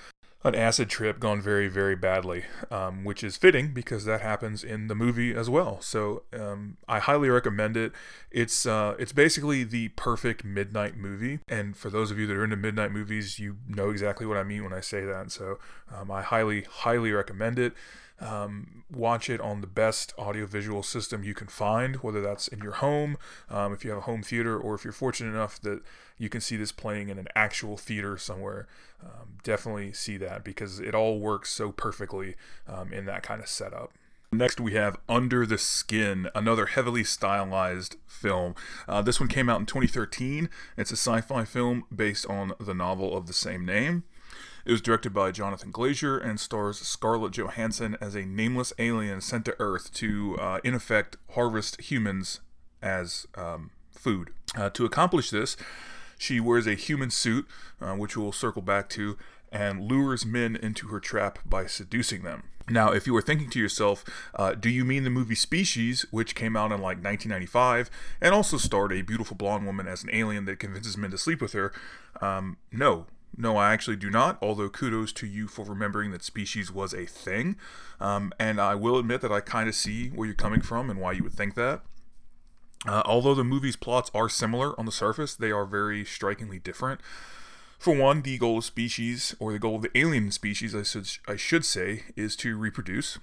an 0.46 0.54
acid 0.54 0.88
trip 0.88 1.18
gone 1.18 1.40
very, 1.40 1.68
very 1.68 1.96
badly, 1.96 2.44
um, 2.70 3.04
which 3.04 3.24
is 3.24 3.36
fitting 3.36 3.72
because 3.72 4.04
that 4.04 4.20
happens 4.20 4.62
in 4.62 4.86
the 4.86 4.94
movie 4.94 5.34
as 5.34 5.50
well. 5.50 5.80
So 5.80 6.22
um, 6.32 6.76
I 6.88 7.00
highly 7.00 7.28
recommend 7.28 7.76
it. 7.76 7.92
It's 8.30 8.64
uh, 8.64 8.94
it's 8.98 9.12
basically 9.12 9.64
the 9.64 9.88
perfect 9.88 10.44
midnight 10.44 10.96
movie, 10.96 11.40
and 11.48 11.76
for 11.76 11.90
those 11.90 12.10
of 12.10 12.18
you 12.18 12.26
that 12.28 12.36
are 12.36 12.44
into 12.44 12.56
midnight 12.56 12.92
movies, 12.92 13.38
you 13.38 13.56
know 13.66 13.90
exactly 13.90 14.26
what 14.26 14.36
I 14.36 14.44
mean 14.44 14.62
when 14.62 14.72
I 14.72 14.80
say 14.80 15.04
that. 15.04 15.32
So 15.32 15.58
um, 15.92 16.10
I 16.10 16.22
highly, 16.22 16.62
highly 16.62 17.10
recommend 17.12 17.58
it. 17.58 17.74
Um, 18.20 18.84
watch 18.90 19.28
it 19.28 19.40
on 19.40 19.60
the 19.60 19.66
best 19.66 20.14
audiovisual 20.18 20.82
system 20.82 21.22
you 21.22 21.34
can 21.34 21.48
find, 21.48 21.96
whether 21.96 22.20
that's 22.20 22.48
in 22.48 22.60
your 22.60 22.72
home, 22.72 23.18
um, 23.50 23.72
if 23.72 23.84
you 23.84 23.90
have 23.90 23.98
a 23.98 24.02
home 24.02 24.22
theater, 24.22 24.58
or 24.58 24.74
if 24.74 24.84
you're 24.84 24.92
fortunate 24.92 25.30
enough 25.30 25.60
that 25.60 25.82
you 26.18 26.28
can 26.28 26.40
see 26.40 26.56
this 26.56 26.72
playing 26.72 27.08
in 27.08 27.18
an 27.18 27.28
actual 27.34 27.76
theater 27.76 28.16
somewhere. 28.16 28.66
Um, 29.02 29.38
definitely 29.42 29.92
see 29.92 30.16
that 30.18 30.44
because 30.44 30.80
it 30.80 30.94
all 30.94 31.20
works 31.20 31.50
so 31.50 31.72
perfectly 31.72 32.34
um, 32.66 32.92
in 32.92 33.04
that 33.04 33.22
kind 33.22 33.42
of 33.42 33.48
setup. 33.48 33.92
Next, 34.32 34.60
we 34.60 34.72
have 34.72 34.98
Under 35.08 35.46
the 35.46 35.58
Skin, 35.58 36.28
another 36.34 36.66
heavily 36.66 37.04
stylized 37.04 37.96
film. 38.06 38.54
Uh, 38.88 39.00
this 39.00 39.20
one 39.20 39.28
came 39.28 39.48
out 39.48 39.60
in 39.60 39.66
2013. 39.66 40.48
It's 40.76 40.90
a 40.90 40.96
sci 40.96 41.20
fi 41.20 41.44
film 41.44 41.84
based 41.94 42.26
on 42.26 42.52
the 42.58 42.74
novel 42.74 43.16
of 43.16 43.26
the 43.26 43.32
same 43.32 43.64
name. 43.64 44.02
It 44.64 44.72
was 44.72 44.80
directed 44.80 45.12
by 45.12 45.30
Jonathan 45.30 45.72
Glazer 45.72 46.22
and 46.22 46.38
stars 46.40 46.78
Scarlett 46.78 47.32
Johansson 47.32 47.96
as 48.00 48.14
a 48.14 48.24
nameless 48.24 48.72
alien 48.78 49.20
sent 49.20 49.44
to 49.46 49.56
Earth 49.58 49.92
to, 49.94 50.36
uh, 50.38 50.60
in 50.64 50.74
effect, 50.74 51.16
harvest 51.30 51.80
humans 51.80 52.40
as 52.82 53.26
um, 53.34 53.70
food. 53.92 54.30
Uh, 54.56 54.70
to 54.70 54.84
accomplish 54.84 55.30
this, 55.30 55.56
she 56.18 56.40
wears 56.40 56.66
a 56.66 56.74
human 56.74 57.10
suit, 57.10 57.46
uh, 57.80 57.94
which 57.94 58.16
we'll 58.16 58.32
circle 58.32 58.62
back 58.62 58.88
to, 58.90 59.16
and 59.52 59.82
lures 59.82 60.26
men 60.26 60.56
into 60.56 60.88
her 60.88 61.00
trap 61.00 61.38
by 61.44 61.66
seducing 61.66 62.22
them. 62.22 62.44
Now, 62.68 62.90
if 62.90 63.06
you 63.06 63.14
were 63.14 63.22
thinking 63.22 63.48
to 63.50 63.60
yourself, 63.60 64.04
uh, 64.34 64.54
do 64.54 64.68
you 64.68 64.84
mean 64.84 65.04
the 65.04 65.10
movie 65.10 65.36
Species, 65.36 66.04
which 66.10 66.34
came 66.34 66.56
out 66.56 66.72
in 66.72 66.80
like 66.80 66.98
1995 67.02 67.90
and 68.20 68.34
also 68.34 68.56
starred 68.56 68.92
a 68.92 69.02
beautiful 69.02 69.36
blonde 69.36 69.66
woman 69.66 69.86
as 69.86 70.02
an 70.02 70.10
alien 70.12 70.46
that 70.46 70.58
convinces 70.58 70.96
men 70.96 71.12
to 71.12 71.18
sleep 71.18 71.40
with 71.40 71.52
her? 71.52 71.72
Um, 72.20 72.56
no. 72.72 73.06
No, 73.36 73.56
I 73.56 73.72
actually 73.72 73.96
do 73.96 74.10
not, 74.10 74.38
although 74.40 74.68
kudos 74.68 75.12
to 75.14 75.26
you 75.26 75.46
for 75.46 75.64
remembering 75.64 76.10
that 76.12 76.22
Species 76.22 76.72
was 76.72 76.94
a 76.94 77.04
thing. 77.04 77.56
Um, 78.00 78.32
and 78.38 78.60
I 78.60 78.74
will 78.74 78.98
admit 78.98 79.20
that 79.20 79.32
I 79.32 79.40
kind 79.40 79.68
of 79.68 79.74
see 79.74 80.08
where 80.08 80.26
you're 80.26 80.34
coming 80.34 80.62
from 80.62 80.88
and 80.88 81.00
why 81.00 81.12
you 81.12 81.22
would 81.22 81.34
think 81.34 81.54
that. 81.54 81.82
Uh, 82.86 83.02
although 83.04 83.34
the 83.34 83.44
movie's 83.44 83.76
plots 83.76 84.10
are 84.14 84.28
similar 84.28 84.78
on 84.78 84.86
the 84.86 84.92
surface, 84.92 85.34
they 85.34 85.50
are 85.50 85.66
very 85.66 86.04
strikingly 86.04 86.58
different. 86.58 87.00
For 87.78 87.94
one, 87.94 88.22
the 88.22 88.38
goal 88.38 88.58
of 88.58 88.64
species, 88.64 89.34
or 89.38 89.52
the 89.52 89.58
goal 89.58 89.76
of 89.76 89.82
the 89.82 89.98
alien 89.98 90.30
species, 90.30 90.74
I 90.74 90.82
should, 90.82 91.08
I 91.28 91.36
should 91.36 91.64
say, 91.64 92.04
is 92.16 92.36
to 92.36 92.56
reproduce. 92.56 93.18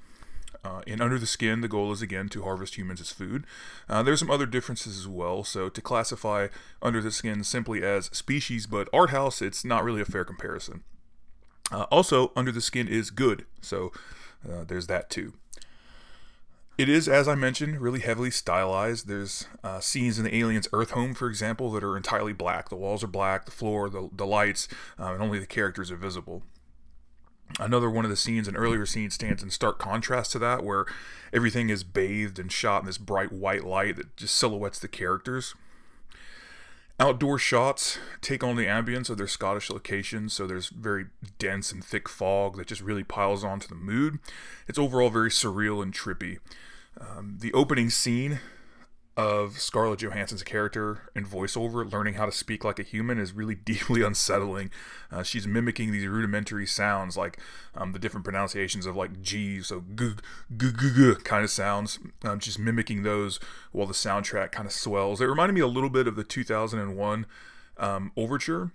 Uh, 0.64 0.82
in 0.88 1.02
Under 1.02 1.20
the 1.20 1.26
Skin, 1.26 1.62
the 1.62 1.68
goal 1.68 1.92
is 1.92 2.02
again 2.02 2.30
to 2.30 2.44
harvest 2.44 2.78
humans 2.78 3.02
as 3.02 3.12
food. 3.12 3.46
Uh, 3.90 4.02
there's 4.02 4.20
some 4.20 4.32
other 4.32 4.46
differences 4.46 4.98
as 4.98 5.08
well, 5.08 5.44
so 5.44 5.68
to 5.68 5.82
classify 5.82 6.48
Under 6.82 7.02
the 7.02 7.12
Skin 7.12 7.44
simply 7.44 7.84
as 7.84 8.06
species 8.06 8.66
but 8.66 8.88
art 8.94 9.10
house, 9.10 9.42
it's 9.42 9.66
not 9.66 9.84
really 9.84 10.02
a 10.02 10.06
fair 10.06 10.24
comparison. 10.24 10.84
Uh, 11.72 11.84
also, 11.92 12.32
Under 12.36 12.52
the 12.52 12.62
Skin 12.62 12.88
is 12.88 13.10
good, 13.10 13.46
so 13.62 13.92
uh, 14.50 14.64
there's 14.64 14.88
that 14.88 15.10
too. 15.10 15.34
It 16.76 16.90
is, 16.90 17.08
as 17.08 17.28
I 17.28 17.36
mentioned, 17.36 17.82
really 17.82 18.00
heavily 18.00 18.32
stylized. 18.32 19.08
There's 19.08 19.46
uh, 19.64 19.80
scenes 19.80 20.18
in 20.18 20.26
the 20.26 20.36
alien's 20.36 20.68
Earth 20.74 20.92
home, 20.92 21.14
for 21.14 21.30
example, 21.30 21.70
that 21.72 21.84
are 21.84 21.96
entirely 21.96 22.34
black. 22.34 22.70
The 22.70 22.76
walls 22.76 23.04
are 23.04 23.08
black, 23.08 23.46
the 23.46 23.52
floor, 23.52 23.90
the, 23.90 24.10
the 24.12 24.26
lights, 24.26 24.68
uh, 25.00 25.14
and 25.14 25.22
only 25.22 25.38
the 25.38 25.46
characters 25.46 25.92
are 25.92 25.98
visible. 25.98 26.42
Another 27.60 27.90
one 27.90 28.06
of 28.06 28.12
the 28.12 28.18
scenes, 28.18 28.48
an 28.48 28.56
earlier 28.56 28.86
scene, 28.86 29.10
stands 29.10 29.44
in 29.44 29.50
stark 29.50 29.78
contrast 29.78 30.32
to 30.32 30.40
that, 30.40 30.64
where 30.64 30.86
everything 31.32 31.70
is 31.70 31.84
bathed 31.84 32.40
and 32.40 32.52
shot 32.52 32.82
in 32.82 32.86
this 32.88 32.98
bright 32.98 33.32
white 33.32 33.64
light 33.64 33.96
that 33.98 34.18
just 34.18 34.36
silhouettes 34.36 34.80
the 34.80 34.88
characters. 34.88 35.54
Outdoor 37.00 37.40
shots 37.40 37.98
take 38.22 38.44
on 38.44 38.56
the 38.56 38.66
ambience 38.66 39.10
of 39.10 39.18
their 39.18 39.28
Scottish 39.28 39.70
locations, 39.70 40.34
so 40.34 40.46
there's 40.46 40.70
very 40.70 41.08
dense 41.40 41.72
and 41.72 41.84
thick 41.84 42.08
fog 42.08 42.56
that 42.58 42.68
just 42.68 42.82
really 42.82 43.04
piles 43.04 43.44
onto 43.44 43.68
the 43.68 43.76
mood. 43.76 44.20
It's 44.68 44.80
overall 44.80 45.10
very 45.10 45.30
surreal 45.30 45.82
and 45.82 45.94
trippy. 45.94 46.40
Um, 47.00 47.38
the 47.40 47.52
opening 47.54 47.90
scene 47.90 48.40
of 49.16 49.60
Scarlett 49.60 50.00
Johansson's 50.00 50.42
character 50.42 51.04
and 51.16 51.28
voiceover 51.28 51.90
learning 51.90 52.16
how 52.16 52.26
to 52.26 52.32
speak 52.32 52.64
like 52.64 52.80
a 52.80 52.84
human 52.84 53.20
is 53.20 53.32
really 53.32 53.56
deeply 53.66 54.02
unsettling. 54.02 54.72
Uh, 55.12 55.24
she's 55.24 55.46
mimicking 55.46 55.92
these 55.92 56.08
rudimentary 56.08 56.66
sounds, 56.66 57.16
like 57.16 57.38
um, 57.76 57.92
the 57.92 58.00
different 58.00 58.24
pronunciations 58.24 58.86
of 58.86 58.96
like 58.96 59.22
G, 59.22 59.62
so 59.62 59.84
g 59.96 60.14
g 60.56 60.72
g 60.72 60.90
g 60.96 61.14
kind 61.24 61.44
of 61.44 61.52
sounds. 61.52 62.00
Um, 62.24 62.40
just 62.40 62.58
mimicking 62.58 63.04
those 63.04 63.40
while 63.72 63.88
the 63.88 63.94
soundtrack 63.94 64.52
kind 64.52 64.66
of 64.66 64.72
swells. 64.72 65.22
It 65.22 65.26
reminded 65.26 65.54
me 65.54 65.62
a 65.62 65.68
little 65.68 65.90
bit 65.90 66.08
of 66.08 66.16
the 66.16 66.24
2001 66.24 67.26
um, 67.78 68.12
Overture, 68.18 68.72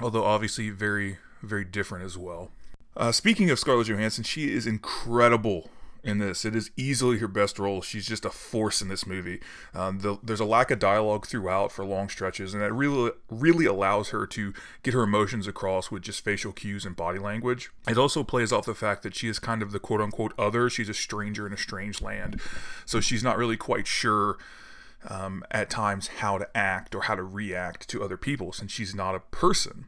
although 0.00 0.24
obviously 0.24 0.70
very 0.70 1.18
very 1.42 1.64
different 1.64 2.04
as 2.04 2.16
well. 2.16 2.50
Uh, 2.96 3.10
speaking 3.10 3.50
of 3.50 3.58
Scarlett 3.58 3.88
Johansson, 3.88 4.24
she 4.24 4.52
is 4.52 4.66
incredible 4.66 5.70
in 6.04 6.18
this. 6.18 6.44
It 6.44 6.56
is 6.56 6.70
easily 6.76 7.18
her 7.18 7.28
best 7.28 7.58
role. 7.58 7.80
She's 7.80 8.06
just 8.06 8.24
a 8.24 8.30
force 8.30 8.82
in 8.82 8.88
this 8.88 9.06
movie. 9.06 9.40
Um, 9.74 10.00
the, 10.00 10.18
there's 10.22 10.40
a 10.40 10.44
lack 10.44 10.70
of 10.70 10.78
dialogue 10.78 11.26
throughout 11.26 11.70
for 11.70 11.84
long 11.84 12.08
stretches, 12.08 12.54
and 12.54 12.62
that 12.62 12.72
really 12.72 13.12
really 13.30 13.66
allows 13.66 14.10
her 14.10 14.26
to 14.26 14.52
get 14.82 14.94
her 14.94 15.02
emotions 15.02 15.46
across 15.46 15.90
with 15.90 16.02
just 16.02 16.24
facial 16.24 16.52
cues 16.52 16.84
and 16.84 16.96
body 16.96 17.18
language. 17.18 17.70
It 17.88 17.98
also 17.98 18.24
plays 18.24 18.52
off 18.52 18.66
the 18.66 18.74
fact 18.74 19.02
that 19.02 19.14
she 19.14 19.28
is 19.28 19.38
kind 19.38 19.62
of 19.62 19.72
the 19.72 19.80
quote 19.80 20.00
unquote 20.00 20.34
other. 20.38 20.68
She's 20.68 20.88
a 20.88 20.94
stranger 20.94 21.46
in 21.46 21.52
a 21.52 21.58
strange 21.58 22.02
land, 22.02 22.40
so 22.84 23.00
she's 23.00 23.22
not 23.22 23.38
really 23.38 23.56
quite 23.56 23.86
sure. 23.86 24.38
Um, 25.08 25.42
at 25.50 25.68
times, 25.68 26.06
how 26.06 26.38
to 26.38 26.56
act 26.56 26.94
or 26.94 27.02
how 27.02 27.16
to 27.16 27.24
react 27.24 27.88
to 27.88 28.04
other 28.04 28.16
people 28.16 28.52
since 28.52 28.70
she's 28.70 28.94
not 28.94 29.16
a 29.16 29.18
person 29.18 29.86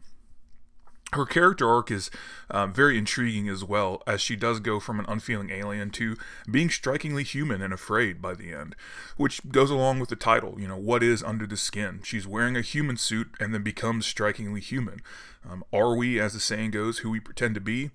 her 1.13 1.27
character 1.27 1.69
arc 1.69 1.91
is 1.91 2.11
um, 2.51 2.73
very 2.73 2.99
intriguing 2.99 3.49
as 3.49 3.63
well, 3.63 4.03
as 4.07 4.21
she 4.21 4.37
does 4.37 4.61
go 4.61 4.81
from 4.81 4.99
an 4.99 5.07
unfeeling 5.09 5.51
alien 5.51 5.91
to 5.91 6.17
being 6.51 6.71
strikingly 6.71 7.23
human 7.23 7.63
and 7.63 7.73
afraid 7.73 8.21
by 8.21 8.35
the 8.35 8.53
end, 8.53 8.75
which 9.17 9.41
goes 9.51 9.71
along 9.71 10.01
with 10.01 10.09
the 10.09 10.17
title. 10.17 10.57
You 10.59 10.69
know, 10.69 10.77
what 10.77 11.03
is 11.03 11.23
under 11.23 11.47
the 11.47 11.57
skin? 11.57 12.01
She's 12.03 12.27
wearing 12.27 12.57
a 12.57 12.63
human 12.63 12.97
suit 12.97 13.29
and 13.39 13.55
then 13.55 13.63
becomes 13.63 14.07
strikingly 14.07 14.61
human. 14.61 15.01
Um, 15.49 15.65
are 15.73 15.95
we, 15.95 16.19
as 16.19 16.33
the 16.33 16.41
saying 16.41 16.73
goes, 16.73 16.99
who 16.99 17.11
we 17.11 17.21
pretend 17.21 17.55
to 17.55 17.61
be? 17.61 17.91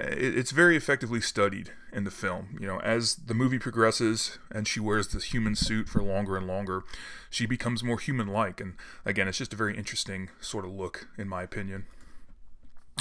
It's 0.00 0.52
very 0.52 0.76
effectively 0.76 1.20
studied 1.20 1.72
in 1.92 2.04
the 2.04 2.10
film. 2.12 2.56
You 2.60 2.68
know, 2.68 2.78
as 2.80 3.16
the 3.16 3.34
movie 3.34 3.58
progresses 3.58 4.38
and 4.50 4.68
she 4.68 4.78
wears 4.78 5.08
this 5.08 5.32
human 5.32 5.56
suit 5.56 5.88
for 5.88 6.02
longer 6.02 6.36
and 6.36 6.46
longer, 6.46 6.84
she 7.30 7.46
becomes 7.46 7.82
more 7.82 7.98
human 7.98 8.28
like. 8.28 8.60
And 8.60 8.74
again, 9.04 9.26
it's 9.26 9.38
just 9.38 9.54
a 9.54 9.56
very 9.56 9.76
interesting 9.76 10.30
sort 10.40 10.64
of 10.64 10.70
look, 10.70 11.08
in 11.16 11.28
my 11.28 11.42
opinion. 11.42 11.86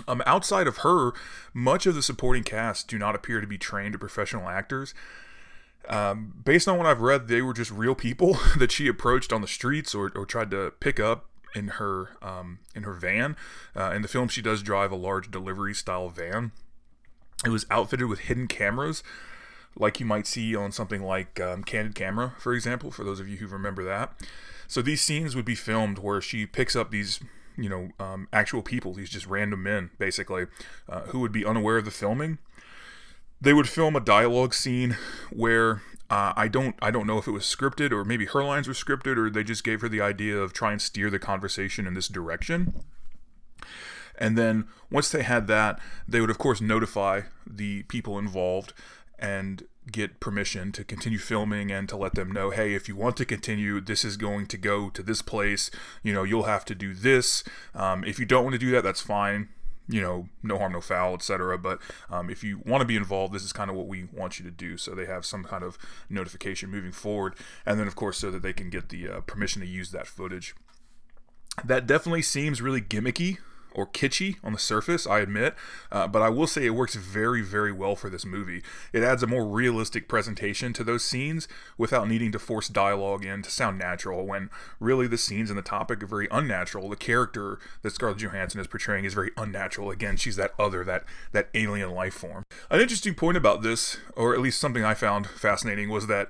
Um, 0.08 0.22
outside 0.26 0.68
of 0.68 0.78
her, 0.78 1.12
much 1.54 1.86
of 1.86 1.96
the 1.96 2.02
supporting 2.02 2.44
cast 2.44 2.88
do 2.88 2.98
not 2.98 3.16
appear 3.16 3.42
to 3.42 3.48
be 3.48 3.58
trained 3.58 4.00
professional 4.00 4.48
actors. 4.50 4.94
Um, 5.90 6.34
based 6.44 6.68
on 6.68 6.78
what 6.78 6.86
I've 6.86 7.02
read, 7.02 7.28
they 7.28 7.42
were 7.42 7.54
just 7.54 7.72
real 7.72 7.96
people 7.96 8.38
that 8.58 8.72
she 8.72 8.88
approached 8.88 9.32
on 9.32 9.42
the 9.42 9.48
streets 9.48 9.96
or, 9.96 10.12
or 10.16 10.26
tried 10.26 10.52
to 10.52 10.74
pick 10.80 11.00
up 11.00 11.30
in 11.56 11.70
her 11.70 12.18
um, 12.22 12.60
in 12.76 12.84
her 12.84 12.94
van. 12.94 13.36
Uh, 13.76 13.92
in 13.96 14.02
the 14.02 14.08
film, 14.08 14.28
she 14.28 14.42
does 14.42 14.62
drive 14.62 14.92
a 14.92 14.96
large 14.96 15.32
delivery 15.32 15.74
style 15.74 16.10
van. 16.10 16.52
It 17.46 17.50
was 17.50 17.66
outfitted 17.70 18.08
with 18.08 18.20
hidden 18.22 18.48
cameras, 18.48 19.04
like 19.76 20.00
you 20.00 20.06
might 20.06 20.28
see 20.28 20.56
on 20.56 20.72
something 20.72 21.04
like 21.04 21.40
um, 21.40 21.64
Candid 21.64 21.96
Camera, 21.96 22.34
for 22.40 22.54
example. 22.54 22.92
For 22.92 23.04
those 23.04 23.20
of 23.20 23.28
you 23.28 23.38
who 23.38 23.48
remember 23.48 23.84
that, 23.84 24.14
so 24.68 24.82
these 24.82 25.02
scenes 25.02 25.36
would 25.36 25.46
be 25.46 25.56
filmed 25.56 26.00
where 26.00 26.22
she 26.22 26.46
picks 26.46 26.76
up 26.76 26.92
these 26.92 27.20
you 27.58 27.70
know, 27.70 27.90
um, 28.00 28.28
actual 28.32 28.62
people, 28.62 28.94
these 28.94 29.10
just 29.10 29.28
random 29.28 29.64
men, 29.64 29.90
basically, 29.98 30.48
uh, 30.88 31.02
who 31.02 31.20
would 31.20 31.32
be 31.32 31.46
unaware 31.46 31.78
of 31.78 31.86
the 31.86 31.92
filming. 31.92 32.38
They 33.42 33.54
would 33.54 33.70
film 33.70 33.96
a 33.96 34.00
dialogue 34.00 34.54
scene 34.54 34.98
where 35.32 35.82
uh, 36.10 36.34
I 36.36 36.48
don't 36.48 36.76
I 36.82 36.92
don't 36.92 37.06
know 37.06 37.18
if 37.18 37.28
it 37.28 37.32
was 37.32 37.44
scripted 37.44 37.92
or 37.92 38.06
maybe 38.06 38.26
her 38.26 38.44
lines 38.44 38.68
were 38.68 38.74
scripted 38.74 39.18
or 39.18 39.30
they 39.30 39.44
just 39.44 39.64
gave 39.64 39.82
her 39.82 39.90
the 39.90 40.02
idea 40.02 40.38
of 40.38 40.54
try 40.54 40.72
and 40.72 40.82
steer 40.82 41.10
the 41.10 41.20
conversation 41.20 41.86
in 41.86 41.94
this 41.94 42.08
direction. 42.08 42.74
And 44.18 44.38
then 44.38 44.66
once 44.90 45.12
they 45.12 45.22
had 45.22 45.48
that, 45.48 45.80
they 46.08 46.22
would 46.22 46.32
of 46.32 46.38
course 46.38 46.62
notify 46.62 47.22
the 47.46 47.84
people 47.84 48.18
involved 48.18 48.74
and 49.20 49.64
get 49.92 50.20
permission 50.20 50.72
to 50.74 50.84
continue 50.84 51.18
filming 51.18 51.72
and 51.72 51.88
to 51.88 51.96
let 51.96 52.14
them 52.14 52.30
know 52.30 52.50
hey 52.50 52.74
if 52.74 52.90
you 52.90 52.96
want 52.96 53.16
to 53.16 53.24
continue 53.24 53.80
this 53.80 54.04
is 54.04 54.18
going 54.18 54.46
to 54.46 54.58
go 54.58 54.90
to 54.90 55.02
this 55.02 55.22
place. 55.22 55.72
You 56.04 56.14
know 56.14 56.24
you'll 56.24 56.44
have 56.44 56.66
to 56.66 56.76
do 56.76 56.94
this. 56.94 57.44
Um, 57.74 58.04
if 58.04 58.20
you 58.20 58.26
don't 58.26 58.44
want 58.44 58.54
to 58.54 58.60
do 58.60 58.72
that 58.72 58.84
that's 58.84 59.02
fine. 59.02 59.50
You 59.88 60.02
know 60.02 60.30
no 60.44 60.58
harm 60.58 60.74
no 60.74 60.82
foul 60.82 61.14
etc 61.14 61.58
but 61.58 61.80
um, 62.10 62.30
if 62.30 62.44
you 62.44 62.62
want 62.66 62.82
to 62.82 62.86
be 62.86 62.98
involved 62.98 63.34
this 63.34 63.44
is 63.44 63.54
kind 63.54 63.70
of 63.70 63.76
what 63.76 63.88
we 63.88 64.06
want 64.14 64.40
you 64.40 64.46
to 64.46 64.52
do. 64.52 64.78
So 64.78 64.94
they 64.94 65.06
have 65.06 65.26
some 65.26 65.44
kind 65.44 65.64
of 65.64 65.78
notification 66.10 66.70
moving 66.70 66.92
forward. 66.92 67.36
And 67.66 67.80
then 67.80 67.88
of 67.88 67.96
course 67.96 68.18
so 68.18 68.30
that 68.32 68.42
they 68.42 68.54
can 68.54 68.70
get 68.70 68.90
the 68.90 69.08
uh, 69.10 69.20
permission 69.22 69.62
to 69.62 69.68
use 69.68 69.92
that 69.92 70.08
footage. 70.08 70.56
That 71.64 71.88
definitely 71.88 72.22
seems 72.22 72.62
really 72.62 72.82
gimmicky 72.82 73.38
or 73.78 73.86
kitschy 73.86 74.38
on 74.44 74.52
the 74.52 74.60
surface, 74.60 75.06
I 75.06 75.20
admit, 75.20 75.56
uh, 75.92 76.08
but 76.08 76.24
I 76.24 76.30
will 76.30 76.48
say 76.48 76.66
it 76.66 76.72
works 76.72 76.96
very, 76.96 77.44
very 77.44 77.72
well 77.72 77.96
for 77.96 78.10
this 78.10 78.26
movie. 78.26 78.64
It 78.92 79.04
adds 79.04 79.22
a 79.22 79.28
more 79.28 79.46
realistic 79.46 80.10
presentation 80.10 80.74
to 80.74 80.84
those 80.84 81.04
scenes 81.04 81.48
without 81.78 82.10
needing 82.10 82.32
to 82.32 82.40
force 82.40 82.68
dialogue 82.68 83.24
in 83.24 83.44
to 83.44 83.52
sound 83.52 83.78
natural 83.78 84.26
when 84.26 84.50
really 84.80 85.06
the 85.06 85.18
scenes 85.18 85.52
and 85.52 85.58
the 85.58 85.64
topic 85.64 86.02
are 86.02 86.08
very 86.08 86.28
unnatural. 86.32 86.90
The 86.90 86.96
character 86.96 87.60
that 87.84 87.94
Scarlett 87.94 88.18
Johansson 88.18 88.60
is 88.60 88.68
portraying 88.68 89.06
is 89.06 89.14
very 89.14 89.32
unnatural. 89.38 89.92
Again, 89.92 90.18
she's 90.18 90.38
that 90.38 90.54
other, 90.58 90.84
that, 90.84 91.04
that 91.32 91.50
alien 91.54 91.92
life 91.92 92.16
form. 92.16 92.44
An 92.72 92.82
interesting 92.82 93.14
point 93.14 93.38
about 93.38 93.62
this, 93.62 93.98
or 94.16 94.34
at 94.34 94.42
least 94.42 94.60
something 94.60 94.84
I 94.84 94.96
found 94.96 95.28
fascinating, 95.28 95.90
was 95.90 96.08
that 96.08 96.30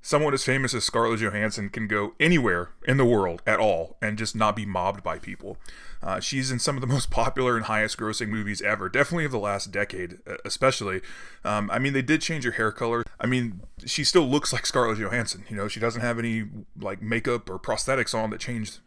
someone 0.00 0.32
as 0.32 0.44
famous 0.44 0.74
as 0.74 0.84
Scarlett 0.84 1.20
Johansson 1.20 1.68
can 1.68 1.88
go 1.88 2.14
anywhere 2.20 2.70
in 2.86 2.96
the 2.96 3.04
world 3.04 3.42
at 3.46 3.58
all 3.58 3.96
and 4.00 4.16
just 4.16 4.36
not 4.36 4.56
be 4.56 4.64
mobbed 4.64 5.02
by 5.02 5.18
people. 5.18 5.58
Uh, 6.02 6.20
she's 6.20 6.50
in 6.50 6.58
some 6.58 6.76
of 6.76 6.80
the 6.80 6.86
most 6.92 7.10
popular 7.10 7.56
and 7.56 7.66
highest 7.66 7.98
grossing 7.98 8.28
movies 8.28 8.62
ever, 8.62 8.88
definitely 8.88 9.24
of 9.24 9.32
the 9.32 9.38
last 9.38 9.72
decade, 9.72 10.18
especially. 10.44 11.00
Um, 11.44 11.70
I 11.70 11.78
mean, 11.78 11.92
they 11.92 12.02
did 12.02 12.20
change 12.20 12.44
her 12.44 12.52
hair 12.52 12.70
color. 12.70 13.04
I 13.20 13.26
mean, 13.26 13.62
she 13.84 14.04
still 14.04 14.26
looks 14.26 14.52
like 14.52 14.66
Scarlett 14.66 14.98
Johansson. 14.98 15.44
You 15.48 15.56
know, 15.56 15.68
she 15.68 15.80
doesn't 15.80 16.02
have 16.02 16.18
any 16.18 16.44
like 16.78 17.02
makeup 17.02 17.50
or 17.50 17.58
prosthetics 17.58 18.14
on 18.14 18.30
that 18.30 18.40
changed 18.40 18.78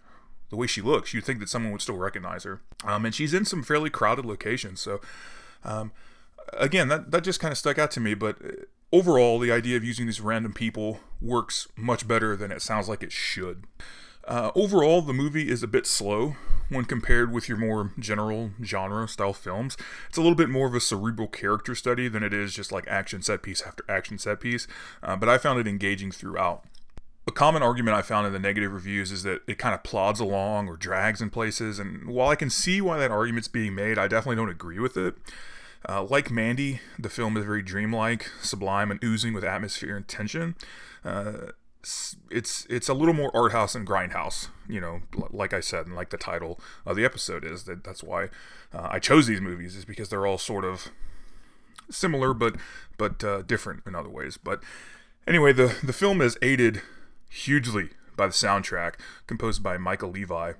the 0.50 0.56
way 0.56 0.68
she 0.68 0.82
looks. 0.82 1.14
You'd 1.14 1.26
think 1.26 1.40
that 1.40 1.50
someone 1.50 1.72
would 1.72 1.82
still 1.82 1.98
recognize 1.98 2.44
her. 2.44 2.62
Um, 2.84 3.06
and 3.06 3.16
she's 3.16 3.34
in 3.34 3.46
some 3.46 3.64
fairly 3.64 3.90
crowded 3.90 4.26
locations. 4.26 4.82
So, 4.82 5.02
um, 5.64 5.92
again, 6.54 6.88
that, 6.90 7.12
that 7.12 7.24
just 7.24 7.40
kind 7.40 7.52
of 7.52 7.58
stuck 7.58 7.78
out 7.78 7.92
to 7.92 8.00
me. 8.00 8.14
But 8.14 8.38
overall, 8.92 9.40
the 9.40 9.52
idea 9.52 9.78
of 9.78 9.84
using 9.84 10.06
these 10.06 10.22
random 10.22 10.54
people 10.54 11.00
works 11.22 11.68
much 11.76 12.08
better 12.08 12.36
than 12.36 12.52
it 12.52 12.62
sounds 12.62 12.90
like 12.90 13.04
it 13.04 13.12
should. 13.12 13.66
Uh, 14.28 14.52
overall, 14.56 15.02
the 15.02 15.14
movie 15.14 15.50
is 15.50 15.64
a 15.64 15.68
bit 15.68 15.88
slow 15.88 16.36
when 16.70 16.86
compared 16.86 17.32
with 17.32 17.50
your 17.50 17.58
more 17.58 17.92
general 18.00 18.52
genre 18.64 19.08
style 19.08 19.34
films. 19.34 19.76
It's 20.08 20.18
a 20.18 20.22
little 20.22 20.36
bit 20.36 20.50
more 20.50 20.68
of 20.68 20.76
a 20.76 20.80
cerebral 20.80 21.28
character 21.28 21.76
study 21.76 22.08
than 22.08 22.24
it 22.24 22.34
is 22.34 22.54
just 22.54 22.72
like 22.72 22.88
action 22.88 23.22
set 23.22 23.44
piece 23.44 23.62
after 23.62 23.84
action 23.90 24.18
set 24.18 24.40
piece, 24.40 24.68
uh, 25.04 25.16
but 25.16 25.28
I 25.28 25.38
found 25.38 25.60
it 25.60 25.68
engaging 25.68 26.12
throughout. 26.12 26.64
A 27.28 27.32
common 27.32 27.62
argument 27.62 27.98
I 27.98 28.02
found 28.02 28.26
in 28.26 28.34
the 28.34 28.40
negative 28.40 28.74
reviews 28.74 29.12
is 29.12 29.24
that 29.24 29.42
it 29.48 29.58
kind 29.58 29.76
of 29.76 29.84
plods 29.84 30.20
along 30.20 30.68
or 30.68 30.78
drags 30.78 31.22
in 31.22 31.30
places, 31.30 31.78
and 31.78 32.08
while 32.08 32.30
I 32.30 32.36
can 32.36 32.50
see 32.50 32.82
why 32.82 32.98
that 33.00 33.12
argument's 33.12 33.48
being 33.48 33.76
made, 33.76 33.98
I 33.98 34.08
definitely 34.08 34.38
don't 34.38 34.50
agree 34.50 34.80
with 34.80 34.98
it. 34.98 35.16
Uh, 35.88 36.04
like 36.04 36.30
Mandy, 36.30 36.80
the 37.00 37.10
film 37.10 37.36
is 37.38 37.46
very 37.46 37.62
dreamlike, 37.62 38.30
sublime, 38.42 38.92
and 38.92 39.04
oozing 39.04 39.34
with 39.34 39.44
atmosphere 39.44 39.96
and 39.98 40.08
tension. 40.08 40.56
Uh, 41.04 41.52
it's 42.30 42.68
it's 42.70 42.88
a 42.88 42.94
little 42.94 43.14
more 43.14 43.36
art 43.36 43.52
house 43.52 43.74
and 43.74 43.88
grindhouse, 43.88 44.50
you 44.70 44.80
know, 44.80 45.02
like 45.32 45.54
I 45.54 45.60
said, 45.60 45.88
and 45.88 45.96
like 45.96 46.12
the 46.12 46.18
title 46.18 46.60
of 46.86 46.96
the 46.96 47.04
episode 47.04 47.44
is. 47.44 47.64
That 47.64 47.84
that's 47.84 48.04
why 48.04 48.26
uh, 48.74 48.88
I 48.92 49.00
chose 49.00 49.28
these 49.28 49.42
movies 49.42 49.76
is 49.76 49.86
because 49.86 50.10
they're 50.10 50.28
all 50.28 50.38
sort 50.38 50.64
of 50.64 50.90
similar, 51.90 52.34
but 52.34 52.56
but 52.98 53.24
uh, 53.24 53.42
different 53.42 53.82
in 53.88 53.96
other 53.96 54.10
ways. 54.10 54.38
But 54.38 54.64
anyway, 55.26 55.54
the 55.54 55.76
the 55.84 55.94
film 55.94 56.22
is 56.22 56.38
aided 56.44 56.82
hugely 57.30 57.90
by 58.16 58.28
the 58.28 58.34
soundtrack 58.34 58.96
composed 59.26 59.64
by 59.64 59.78
Mica 59.78 60.06
Levi. 60.06 60.54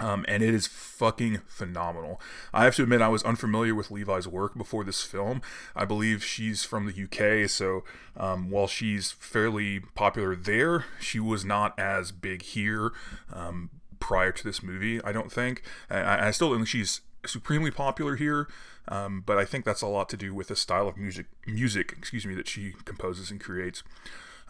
Um, 0.00 0.24
and 0.26 0.42
it 0.42 0.52
is 0.52 0.66
fucking 0.66 1.42
phenomenal. 1.46 2.20
I 2.52 2.64
have 2.64 2.74
to 2.76 2.82
admit, 2.82 3.00
I 3.00 3.08
was 3.08 3.22
unfamiliar 3.22 3.76
with 3.76 3.92
Levi's 3.92 4.26
work 4.26 4.58
before 4.58 4.82
this 4.82 5.04
film. 5.04 5.40
I 5.76 5.84
believe 5.84 6.24
she's 6.24 6.64
from 6.64 6.86
the 6.86 7.04
UK, 7.04 7.48
so 7.48 7.84
um, 8.16 8.50
while 8.50 8.66
she's 8.66 9.12
fairly 9.12 9.80
popular 9.94 10.34
there, 10.34 10.86
she 10.98 11.20
was 11.20 11.44
not 11.44 11.78
as 11.78 12.10
big 12.10 12.42
here 12.42 12.92
um, 13.32 13.70
prior 14.00 14.32
to 14.32 14.42
this 14.42 14.64
movie, 14.64 15.00
I 15.04 15.12
don't 15.12 15.30
think. 15.30 15.62
I, 15.88 16.26
I 16.26 16.30
still 16.32 16.52
think 16.52 16.66
she's 16.66 17.00
supremely 17.24 17.70
popular 17.70 18.16
here, 18.16 18.48
um, 18.88 19.22
but 19.24 19.38
I 19.38 19.44
think 19.44 19.64
that's 19.64 19.82
a 19.82 19.86
lot 19.86 20.08
to 20.08 20.16
do 20.16 20.34
with 20.34 20.48
the 20.48 20.56
style 20.56 20.88
of 20.88 20.96
music, 20.96 21.26
music, 21.46 21.94
excuse 21.96 22.26
me, 22.26 22.34
that 22.34 22.48
she 22.48 22.72
composes 22.84 23.30
and 23.30 23.40
creates. 23.40 23.84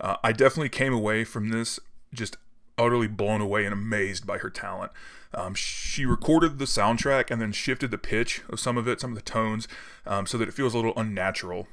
Uh, 0.01 0.17
I 0.25 0.33
definitely 0.33 0.71
came 0.71 0.95
away 0.95 1.23
from 1.25 1.51
this 1.51 1.79
just 2.15 2.37
utterly 2.78 3.07
blown 3.07 3.40
away 3.40 3.64
and 3.64 3.73
amazed 3.73 4.26
by 4.26 4.38
her 4.38 4.50
talent. 4.50 4.93
Um, 5.33 5.54
she 5.54 6.04
recorded 6.07 6.59
the 6.59 6.64
soundtrack 6.64 7.31
and 7.31 7.40
then 7.40 7.52
shifted 7.52 7.90
the 7.90 7.99
pitch 7.99 8.43
of 8.49 8.61
some 8.61 8.76
of 8.76 8.87
it, 8.87 9.00
some 9.00 9.11
of 9.11 9.16
the 9.16 9.23
tones, 9.23 9.66
um, 10.07 10.26
so 10.26 10.38
that 10.38 10.49
it 10.49 10.54
feels 10.54 10.75
a 10.75 10.76
little 10.76 10.93
unnatural. 10.97 11.66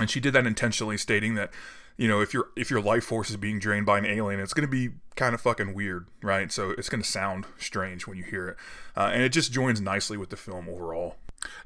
And 0.00 0.10
she 0.10 0.20
did 0.20 0.32
that 0.34 0.46
intentionally, 0.46 0.96
stating 0.96 1.34
that, 1.34 1.50
you 1.96 2.08
know, 2.08 2.20
if 2.20 2.32
your 2.32 2.48
if 2.56 2.70
your 2.70 2.80
life 2.80 3.04
force 3.04 3.30
is 3.30 3.36
being 3.36 3.58
drained 3.58 3.86
by 3.86 3.98
an 3.98 4.06
alien, 4.06 4.40
it's 4.40 4.54
going 4.54 4.66
to 4.66 4.70
be 4.70 4.94
kind 5.16 5.34
of 5.34 5.40
fucking 5.40 5.74
weird, 5.74 6.06
right? 6.22 6.50
So 6.52 6.70
it's 6.70 6.88
going 6.88 7.02
to 7.02 7.08
sound 7.08 7.46
strange 7.58 8.06
when 8.06 8.16
you 8.16 8.24
hear 8.24 8.48
it, 8.48 8.56
uh, 8.96 9.10
and 9.12 9.22
it 9.22 9.30
just 9.30 9.52
joins 9.52 9.80
nicely 9.80 10.16
with 10.16 10.30
the 10.30 10.36
film 10.36 10.68
overall. 10.68 11.16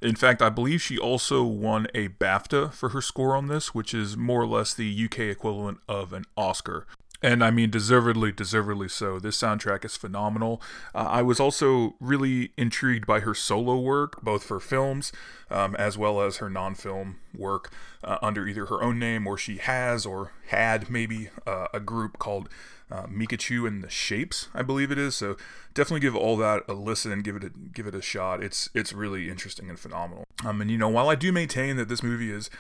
In 0.01 0.15
fact, 0.15 0.43
I 0.43 0.51
believe 0.51 0.83
she 0.83 0.99
also 0.99 1.45
won 1.45 1.87
a 1.95 2.09
BAFTA 2.09 2.73
for 2.73 2.91
her 2.91 3.01
score 3.01 3.37
on 3.37 3.49
this, 3.49 3.75
which 3.75 3.95
is 3.95 4.17
more 4.17 4.43
or 4.43 4.47
less 4.47 4.75
the 4.75 5.05
UK 5.05 5.21
equivalent 5.21 5.79
of 5.89 6.13
an 6.13 6.25
Oscar. 6.37 6.87
And 7.23 7.45
I 7.45 7.51
mean, 7.51 7.71
deservedly, 7.71 8.33
deservedly 8.33 8.89
so. 8.89 9.19
This 9.21 9.41
soundtrack 9.41 9.85
is 9.85 9.97
phenomenal. 9.97 10.61
Uh, 10.95 11.07
I 11.09 11.23
was 11.23 11.39
also 11.39 11.95
really 12.01 12.53
intrigued 12.57 13.07
by 13.07 13.21
her 13.21 13.35
solo 13.35 13.79
work, 13.79 14.23
both 14.23 14.43
for 14.43 14.59
films 14.59 15.13
um, 15.53 15.77
as 15.77 15.97
well 15.97 16.21
as 16.21 16.39
her 16.39 16.51
non 16.51 16.75
film 16.75 17.21
work 17.37 17.71
uh, 18.03 18.19
under 18.23 18.49
either 18.49 18.67
her 18.67 18.83
own 18.83 18.99
name 18.99 19.27
or 19.27 19.39
she 19.39 19.59
has 19.59 20.05
or 20.05 20.33
had 20.49 20.91
maybe 20.91 21.29
uh, 21.47 21.69
a 21.73 21.81
group 21.81 22.19
called 22.19 22.49
uh, 22.91 23.07
Micachu 23.07 23.67
and 23.67 23.83
the 23.83 23.89
Shapes, 23.91 24.49
I 24.55 24.63
believe 24.63 24.91
it 24.91 24.99
is. 24.99 25.15
So 25.15 25.37
definitely 25.75 26.01
give 26.01 26.17
all 26.17 26.37
that 26.39 26.63
a 26.69 26.75
listen 26.75 27.13
and 27.13 27.23
give 27.23 27.37
it 27.37 27.45
a, 27.45 27.51
give 27.51 27.87
it 27.87 27.95
a 27.95 28.03
shot. 28.03 28.43
It's 28.43 28.69
it's 28.75 28.93
really 28.93 29.31
interesting 29.31 29.69
and 29.69 29.79
phenomenal. 29.79 30.25
Um, 30.45 30.61
and 30.61 30.71
you 30.71 30.79
know, 30.79 30.89
while 30.89 31.09
I 31.09 31.15
do 31.15 31.33
maintain 31.33 31.77
that 31.77 31.89
this 31.89 32.03
movie 32.03 32.31
is 32.33 32.51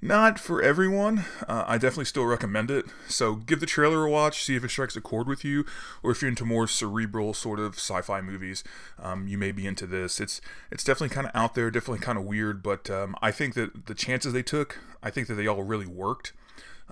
not 0.00 0.38
for 0.38 0.62
everyone. 0.62 1.24
Uh, 1.48 1.64
I 1.66 1.76
definitely 1.76 2.04
still 2.04 2.24
recommend 2.24 2.70
it. 2.70 2.86
So 3.08 3.34
give 3.34 3.60
the 3.60 3.66
trailer 3.66 4.04
a 4.04 4.10
watch, 4.10 4.44
see 4.44 4.54
if 4.54 4.64
it 4.64 4.70
strikes 4.70 4.96
a 4.96 5.00
chord 5.00 5.26
with 5.26 5.44
you, 5.44 5.64
or 6.02 6.12
if 6.12 6.22
you're 6.22 6.28
into 6.28 6.44
more 6.44 6.68
cerebral 6.68 7.34
sort 7.34 7.58
of 7.58 7.74
sci-fi 7.74 8.20
movies, 8.20 8.62
um, 9.02 9.26
you 9.26 9.36
may 9.36 9.50
be 9.50 9.66
into 9.66 9.86
this. 9.86 10.20
It's 10.20 10.40
it's 10.70 10.84
definitely 10.84 11.14
kind 11.14 11.26
of 11.26 11.32
out 11.34 11.54
there, 11.54 11.70
definitely 11.70 12.04
kind 12.04 12.18
of 12.18 12.24
weird, 12.24 12.62
but 12.62 12.88
um, 12.90 13.16
I 13.20 13.32
think 13.32 13.54
that 13.54 13.86
the 13.86 13.94
chances 13.94 14.32
they 14.32 14.42
took, 14.42 14.78
I 15.02 15.10
think 15.10 15.26
that 15.28 15.34
they 15.34 15.46
all 15.46 15.62
really 15.62 15.86
worked, 15.86 16.32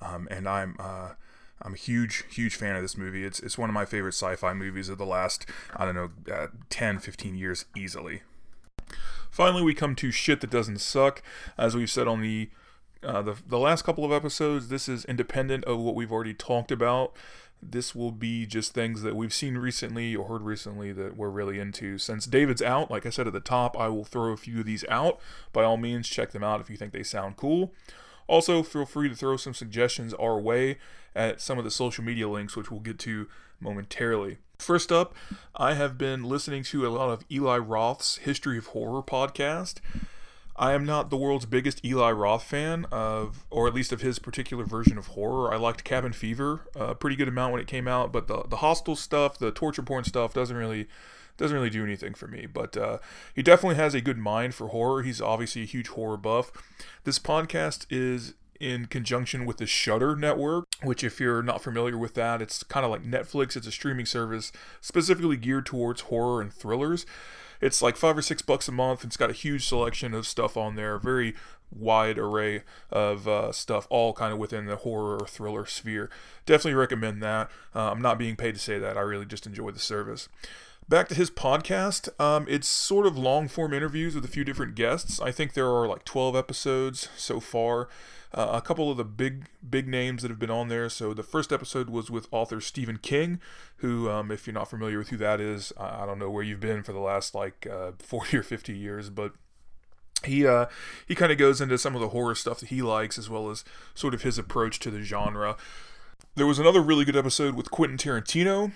um, 0.01 0.27
and 0.31 0.49
I'm. 0.49 0.77
Uh, 0.79 1.11
I'm 1.63 1.73
a 1.73 1.79
huge, 1.79 2.25
huge 2.31 2.55
fan 2.55 2.77
of 2.77 2.83
this 2.83 2.99
movie. 2.99 3.25
It's, 3.25 3.41
it's 3.41 3.57
one 3.57 3.71
of 3.71 3.75
my 3.75 3.87
favorite 3.87 4.13
sci 4.13 4.37
fi 4.37 4.53
movies 4.53 4.91
of 4.91 4.99
the 4.99 5.07
last, 5.07 5.47
I 5.75 5.87
don't 5.87 5.95
know, 5.95 6.11
uh, 6.31 6.49
10, 6.69 6.99
15 6.99 7.35
years 7.35 7.65
easily. 7.75 8.21
Finally, 9.31 9.63
we 9.63 9.75
come 9.75 9.95
to 9.97 10.11
shit 10.11 10.43
that 10.43 10.51
doesn't 10.51 10.81
suck. 10.81 11.23
As 11.57 11.75
we've 11.75 11.91
said 11.91 12.07
on 12.07 12.21
the 12.21 12.51
uh, 13.03 13.23
the, 13.23 13.37
the 13.47 13.59
last 13.59 13.83
couple 13.83 14.05
of 14.05 14.13
episodes, 14.13 14.69
this 14.69 14.89
is 14.89 15.05
independent 15.05 15.65
of 15.65 15.79
what 15.79 15.95
we've 15.95 16.13
already 16.13 16.35
talked 16.35 16.73
about. 16.73 17.17
This 17.63 17.95
will 17.95 18.13
be 18.13 18.47
just 18.47 18.75
things 18.75 19.03
that 19.03 19.17
we've 19.17 19.33
seen 19.33 19.57
recently 19.57 20.15
or 20.15 20.29
heard 20.29 20.43
recently 20.43 20.93
that 20.93 21.17
we're 21.17 21.31
really 21.31 21.59
into. 21.59 21.99
Since 21.99 22.27
David's 22.27 22.63
out, 22.63 22.91
like 22.91 23.07
I 23.07 23.11
said 23.11 23.27
at 23.27 23.33
the 23.33 23.41
top, 23.41 23.79
I 23.79 23.89
will 23.89 24.05
throw 24.05 24.33
a 24.33 24.37
few 24.37 24.61
of 24.61 24.67
these 24.67 24.85
out. 24.89 25.19
By 25.53 25.65
all 25.65 25.77
means, 25.77 26.09
check 26.09 26.33
them 26.33 26.45
out 26.45 26.61
if 26.61 26.69
you 26.69 26.77
think 26.77 26.93
they 26.93 27.03
sound 27.03 27.37
cool. 27.37 27.73
Also, 28.29 28.63
feel 28.63 28.85
free 28.85 29.09
to 29.09 29.15
throw 29.15 29.37
some 29.37 29.55
suggestions 29.55 30.13
our 30.15 30.39
way 30.39 30.79
at 31.15 31.41
some 31.41 31.59
of 31.59 31.65
the 31.65 31.71
social 31.71 32.05
media 32.05 32.29
links, 32.29 32.57
which 32.57 32.71
we'll 32.71 32.81
get 32.81 32.99
to 33.01 33.29
momentarily. 33.61 34.39
First 34.59 34.91
up, 34.91 35.15
I 35.55 35.75
have 35.75 35.97
been 35.99 36.25
listening 36.25 36.63
to 36.65 36.87
a 36.87 36.91
lot 36.91 37.11
of 37.11 37.25
Eli 37.31 37.59
Roth's 37.59 38.17
History 38.19 38.59
of 38.59 38.69
Horror 38.69 39.03
podcast. 39.03 39.77
I 40.59 40.73
am 40.73 40.85
not 40.85 41.11
the 41.11 41.17
world's 41.17 41.47
biggest 41.47 41.85
Eli 41.85 42.11
Roth 42.11 42.45
fan 42.45 42.87
of, 42.91 43.45
or 43.51 43.69
at 43.69 43.75
least 43.75 43.93
of 43.93 44.01
his 44.01 44.19
particular 44.19 44.65
version 44.65 44.97
of 44.97 45.09
horror. 45.09 45.53
I 45.53 45.57
liked 45.57 45.85
Cabin 45.85 46.13
Fever 46.13 46.69
a 46.75 46.95
pretty 46.95 47.17
good 47.17 47.29
amount 47.29 47.53
when 47.53 47.61
it 47.61 47.67
came 47.67 47.87
out, 47.87 48.13
but 48.13 48.27
the 48.27 48.45
the 48.49 48.57
Hostel 48.57 48.97
stuff, 48.97 49.39
the 49.39 49.51
torture 49.51 49.83
porn 49.83 50.05
stuff, 50.05 50.33
doesn't 50.33 50.57
really 50.57 50.89
doesn't 51.37 51.55
really 51.55 51.71
do 51.71 51.85
anything 51.85 52.15
for 52.15 52.27
me. 52.27 52.47
But 52.47 52.77
uh, 52.77 52.99
he 53.35 53.43
definitely 53.43 53.77
has 53.77 53.95
a 53.95 54.01
good 54.01 54.19
mind 54.19 54.55
for 54.55 54.69
horror. 54.69 55.03
He's 55.03 55.21
obviously 55.21 55.63
a 55.63 55.67
huge 55.67 55.89
horror 55.89 56.17
buff. 56.17 56.51
This 57.05 57.19
podcast 57.19 57.87
is 57.91 58.35
in 58.59 58.87
conjunction 58.87 59.45
with 59.45 59.59
the 59.59 59.67
Shudder 59.67 60.17
network, 60.17 60.65
which, 60.83 61.05
if 61.05 61.21
you're 61.21 61.43
not 61.43 61.63
familiar 61.63 61.99
with 61.99 62.15
that, 62.15 62.41
it's 62.41 62.63
kind 62.63 62.85
of 62.85 62.91
like 62.91 63.03
Netflix. 63.03 63.57
It's 63.57 63.67
a 63.67 63.73
streaming 63.73 64.07
service 64.07 64.51
specifically 64.81 65.37
geared 65.37 65.67
towards 65.67 66.03
horror 66.03 66.41
and 66.41 66.53
thrillers. 66.53 67.05
It's 67.61 67.83
like 67.83 67.97
five 67.97 68.17
or 68.17 68.23
six 68.23 68.43
bucks 68.43 68.69
a 68.69 68.73
month. 68.73 69.05
It's 69.05 69.17
got 69.17 69.31
a 69.31 69.35
huge 69.35 69.67
selection 69.67 70.15
of 70.15 70.27
stuff 70.27 70.57
on 70.57 70.77
there, 70.77 70.99
very 70.99 71.35
wide 71.71 72.19
array 72.19 72.63
of 72.91 73.27
uh, 73.27 73.53
stuff, 73.53 73.87
all 73.91 74.13
kind 74.13 74.33
of 74.33 74.39
within 74.39 74.67
the 74.67 74.77
horror 74.77 75.19
or 75.21 75.27
thriller 75.27 75.67
sphere. 75.67 76.11
Definitely 76.45 76.75
recommend 76.75 77.23
that. 77.23 77.51
Uh, 77.75 77.91
I'm 77.91 78.03
not 78.03 78.19
being 78.19 78.37
paid 78.37 78.55
to 78.55 78.61
say 78.61 78.79
that. 78.79 78.97
I 78.97 79.01
really 79.01 79.27
just 79.27 79.47
enjoy 79.47 79.71
the 79.71 79.79
service. 79.79 80.29
Back 80.89 81.09
to 81.09 81.15
his 81.15 81.31
podcast. 81.31 82.09
Um, 82.21 82.47
it's 82.49 82.69
sort 82.69 83.07
of 83.07 83.19
long 83.19 83.49
form 83.49 83.73
interviews 83.73 84.15
with 84.15 84.25
a 84.25 84.29
few 84.29 84.45
different 84.45 84.77
guests. 84.77 85.21
I 85.21 85.33
think 85.33 85.55
there 85.55 85.69
are 85.69 85.89
like 85.89 86.05
12 86.05 86.37
episodes 86.37 87.09
so 87.17 87.41
far. 87.41 87.89
Uh, 88.33 88.51
a 88.53 88.61
couple 88.61 88.91
of 88.91 88.97
the 88.97 89.05
big 89.05 89.47
big 89.69 89.89
names 89.89 90.23
that 90.23 90.31
have 90.31 90.39
been 90.39 90.51
on 90.51 90.69
there. 90.69 90.89
So 90.89 91.15
the 91.15 91.23
first 91.23 91.53
episode 91.53 91.91
was 91.91 92.11
with 92.11 92.29
author 92.31 92.61
Stephen 92.61 92.99
King, 92.99 93.41
who, 93.79 94.11
um, 94.11 94.31
if 94.31 94.47
you're 94.47 94.55
not 94.55 94.71
familiar 94.71 94.99
with 94.99 95.09
who 95.09 95.17
that 95.19 95.41
is, 95.41 95.73
I, 95.79 96.03
I, 96.03 96.07
don't 96.07 96.19
know 96.19 96.31
where 96.31 96.43
you've 96.43 96.61
been 96.61 96.83
for 96.83 96.93
the 96.93 96.99
last 96.99 97.35
like 97.35 97.67
uh, 97.71 97.93
40 97.99 98.37
or 98.39 98.43
50 98.43 98.77
years, 98.77 99.11
but 99.11 99.33
he 100.25 100.47
uh, 100.47 100.67
he 101.07 101.15
kind 101.15 101.33
of 101.33 101.39
goes 101.39 101.61
into 101.61 101.79
some 101.79 101.95
of 101.95 102.01
the 102.01 102.09
horror 102.09 102.35
stuff 102.35 102.61
that 102.61 102.69
he 102.69 102.83
likes, 102.83 103.19
as 103.19 103.29
well 103.31 103.51
as 103.51 103.65
sort 103.95 104.15
of 104.15 104.23
his 104.23 104.39
approach 104.39 104.79
to 104.81 104.91
the 104.91 105.03
genre. 105.03 105.57
There 106.35 106.47
was 106.47 106.59
another 106.59 106.81
really 106.81 107.05
good 107.05 107.17
episode 107.17 107.55
with 107.55 107.71
Quentin 107.71 107.99
Tarantino. 107.99 108.73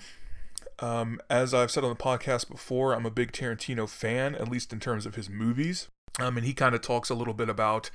Um, 0.79 1.21
as 1.29 1.53
I've 1.53 1.69
said 1.69 1.83
on 1.83 1.91
the 1.91 1.95
podcast 1.95 2.49
before, 2.49 2.93
I'm 2.93 3.05
a 3.05 3.11
big 3.11 3.31
Tarantino 3.31 3.87
fan, 3.87 4.33
at 4.35 4.49
least 4.49 4.73
in 4.73 4.79
terms 4.79 5.05
of 5.05 5.13
his 5.13 5.29
movies. 5.29 5.87
Um, 6.19 6.37
and 6.37 6.45
he 6.45 6.53
kind 6.53 6.75
of 6.75 6.81
talks 6.81 7.09
a 7.09 7.15
little 7.15 7.33
bit 7.33 7.49
about 7.49 7.89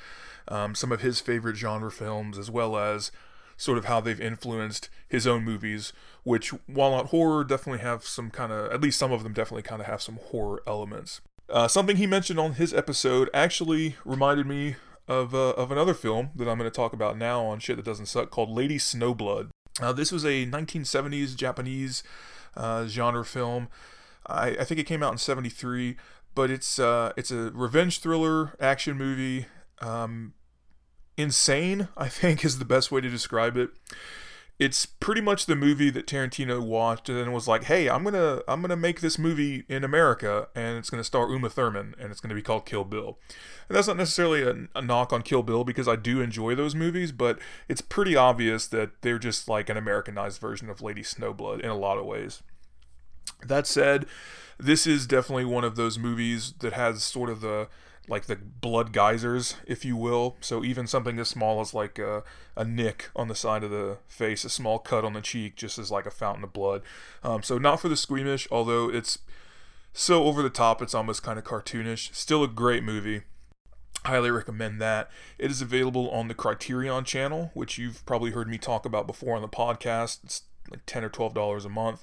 um, 0.48 0.74
some 0.74 0.92
of 0.92 1.00
his 1.00 1.20
favorite 1.20 1.56
genre 1.56 1.90
films, 1.90 2.38
as 2.38 2.50
well 2.50 2.76
as 2.76 3.10
sort 3.56 3.78
of 3.78 3.86
how 3.86 4.00
they've 4.00 4.20
influenced 4.20 4.88
his 5.08 5.26
own 5.26 5.44
movies, 5.44 5.92
which, 6.24 6.50
while 6.66 6.90
not 6.90 7.06
horror, 7.06 7.44
definitely 7.44 7.82
have 7.82 8.04
some 8.04 8.30
kind 8.30 8.52
of, 8.52 8.72
at 8.72 8.80
least 8.80 8.98
some 8.98 9.12
of 9.12 9.22
them 9.22 9.32
definitely 9.32 9.62
kind 9.62 9.80
of 9.80 9.86
have 9.86 10.02
some 10.02 10.18
horror 10.30 10.62
elements. 10.66 11.20
Uh, 11.48 11.68
something 11.68 11.96
he 11.96 12.06
mentioned 12.06 12.38
on 12.38 12.54
his 12.54 12.74
episode 12.74 13.30
actually 13.32 13.96
reminded 14.04 14.46
me 14.46 14.76
of, 15.08 15.34
uh, 15.34 15.50
of 15.50 15.70
another 15.70 15.94
film 15.94 16.30
that 16.34 16.48
I'm 16.48 16.58
going 16.58 16.70
to 16.70 16.74
talk 16.74 16.92
about 16.92 17.16
now 17.16 17.44
on 17.44 17.60
Shit 17.60 17.76
That 17.76 17.84
Doesn't 17.84 18.06
Suck 18.06 18.30
called 18.30 18.50
Lady 18.50 18.78
Snowblood. 18.78 19.50
Uh, 19.80 19.92
this 19.92 20.10
was 20.10 20.24
a 20.24 20.46
1970s 20.46 21.36
Japanese 21.36 22.02
uh, 22.56 22.86
genre 22.86 23.24
film. 23.24 23.68
I, 24.26 24.48
I, 24.48 24.64
think 24.64 24.80
it 24.80 24.84
came 24.84 25.02
out 25.02 25.12
in 25.12 25.18
73, 25.18 25.96
but 26.36 26.52
it's, 26.52 26.78
uh, 26.78 27.12
it's 27.16 27.32
a 27.32 27.50
revenge 27.52 27.98
thriller 27.98 28.56
action 28.60 28.96
movie. 28.96 29.46
Um, 29.80 30.34
insane, 31.16 31.88
I 31.96 32.08
think, 32.08 32.44
is 32.44 32.60
the 32.60 32.64
best 32.64 32.92
way 32.92 33.00
to 33.00 33.08
describe 33.08 33.56
it 33.56 33.70
it's 34.58 34.86
pretty 34.86 35.20
much 35.20 35.44
the 35.44 35.56
movie 35.56 35.90
that 35.90 36.06
Tarantino 36.06 36.60
watched 36.60 37.10
and 37.10 37.32
was 37.32 37.46
like, 37.46 37.64
"Hey, 37.64 37.88
I'm 37.90 38.02
gonna 38.04 38.40
I'm 38.48 38.62
gonna 38.62 38.76
make 38.76 39.00
this 39.00 39.18
movie 39.18 39.64
in 39.68 39.84
America, 39.84 40.48
and 40.54 40.78
it's 40.78 40.88
gonna 40.88 41.04
star 41.04 41.30
Uma 41.30 41.50
Thurman, 41.50 41.94
and 41.98 42.10
it's 42.10 42.20
gonna 42.20 42.34
be 42.34 42.42
called 42.42 42.64
Kill 42.64 42.84
Bill." 42.84 43.18
And 43.68 43.76
that's 43.76 43.86
not 43.86 43.98
necessarily 43.98 44.42
a, 44.42 44.68
a, 44.74 44.80
knock 44.80 45.12
on 45.12 45.22
Kill 45.22 45.42
Bill 45.42 45.62
because 45.64 45.88
I 45.88 45.96
do 45.96 46.20
enjoy 46.22 46.54
those 46.54 46.74
movies, 46.74 47.12
but 47.12 47.38
it's 47.68 47.82
pretty 47.82 48.16
obvious 48.16 48.66
that 48.68 49.02
they're 49.02 49.18
just 49.18 49.46
like 49.48 49.68
an 49.68 49.76
Americanized 49.76 50.40
version 50.40 50.70
of 50.70 50.80
Lady 50.80 51.02
Snowblood 51.02 51.60
in 51.60 51.68
a 51.68 51.76
lot 51.76 51.98
of 51.98 52.06
ways. 52.06 52.42
That 53.44 53.66
said, 53.66 54.06
this 54.58 54.86
is 54.86 55.06
definitely 55.06 55.44
one 55.44 55.64
of 55.64 55.76
those 55.76 55.98
movies 55.98 56.54
that 56.60 56.72
has 56.72 57.02
sort 57.02 57.30
of 57.30 57.40
the 57.40 57.68
like 58.08 58.26
the 58.26 58.36
blood 58.36 58.92
geysers, 58.92 59.56
if 59.66 59.84
you 59.84 59.96
will. 59.96 60.36
So 60.40 60.64
even 60.64 60.86
something 60.86 61.18
as 61.18 61.28
small 61.28 61.60
as 61.60 61.74
like 61.74 61.98
a, 61.98 62.22
a 62.56 62.64
nick 62.64 63.10
on 63.16 63.28
the 63.28 63.34
side 63.34 63.64
of 63.64 63.70
the 63.70 63.98
face, 64.06 64.44
a 64.44 64.48
small 64.48 64.78
cut 64.78 65.04
on 65.04 65.14
the 65.14 65.20
cheek, 65.20 65.56
just 65.56 65.78
as 65.78 65.90
like 65.90 66.06
a 66.06 66.10
fountain 66.10 66.44
of 66.44 66.52
blood. 66.52 66.82
Um, 67.24 67.42
so 67.42 67.58
not 67.58 67.80
for 67.80 67.88
the 67.88 67.96
squeamish, 67.96 68.46
although 68.50 68.88
it's 68.88 69.18
so 69.92 70.24
over 70.24 70.42
the 70.42 70.50
top, 70.50 70.82
it's 70.82 70.94
almost 70.94 71.22
kind 71.22 71.38
of 71.38 71.44
cartoonish. 71.44 72.14
Still 72.14 72.44
a 72.44 72.48
great 72.48 72.84
movie. 72.84 73.22
Highly 74.04 74.30
recommend 74.30 74.80
that. 74.80 75.10
It 75.38 75.50
is 75.50 75.60
available 75.60 76.08
on 76.10 76.28
the 76.28 76.34
Criterion 76.34 77.04
channel, 77.04 77.50
which 77.54 77.76
you've 77.76 78.06
probably 78.06 78.30
heard 78.30 78.46
me 78.46 78.58
talk 78.58 78.86
about 78.86 79.06
before 79.06 79.34
on 79.34 79.42
the 79.42 79.48
podcast. 79.48 80.22
It's 80.22 80.42
like 80.70 80.80
10 80.86 81.04
or 81.04 81.08
12 81.08 81.34
dollars 81.34 81.64
a 81.64 81.68
month. 81.68 82.02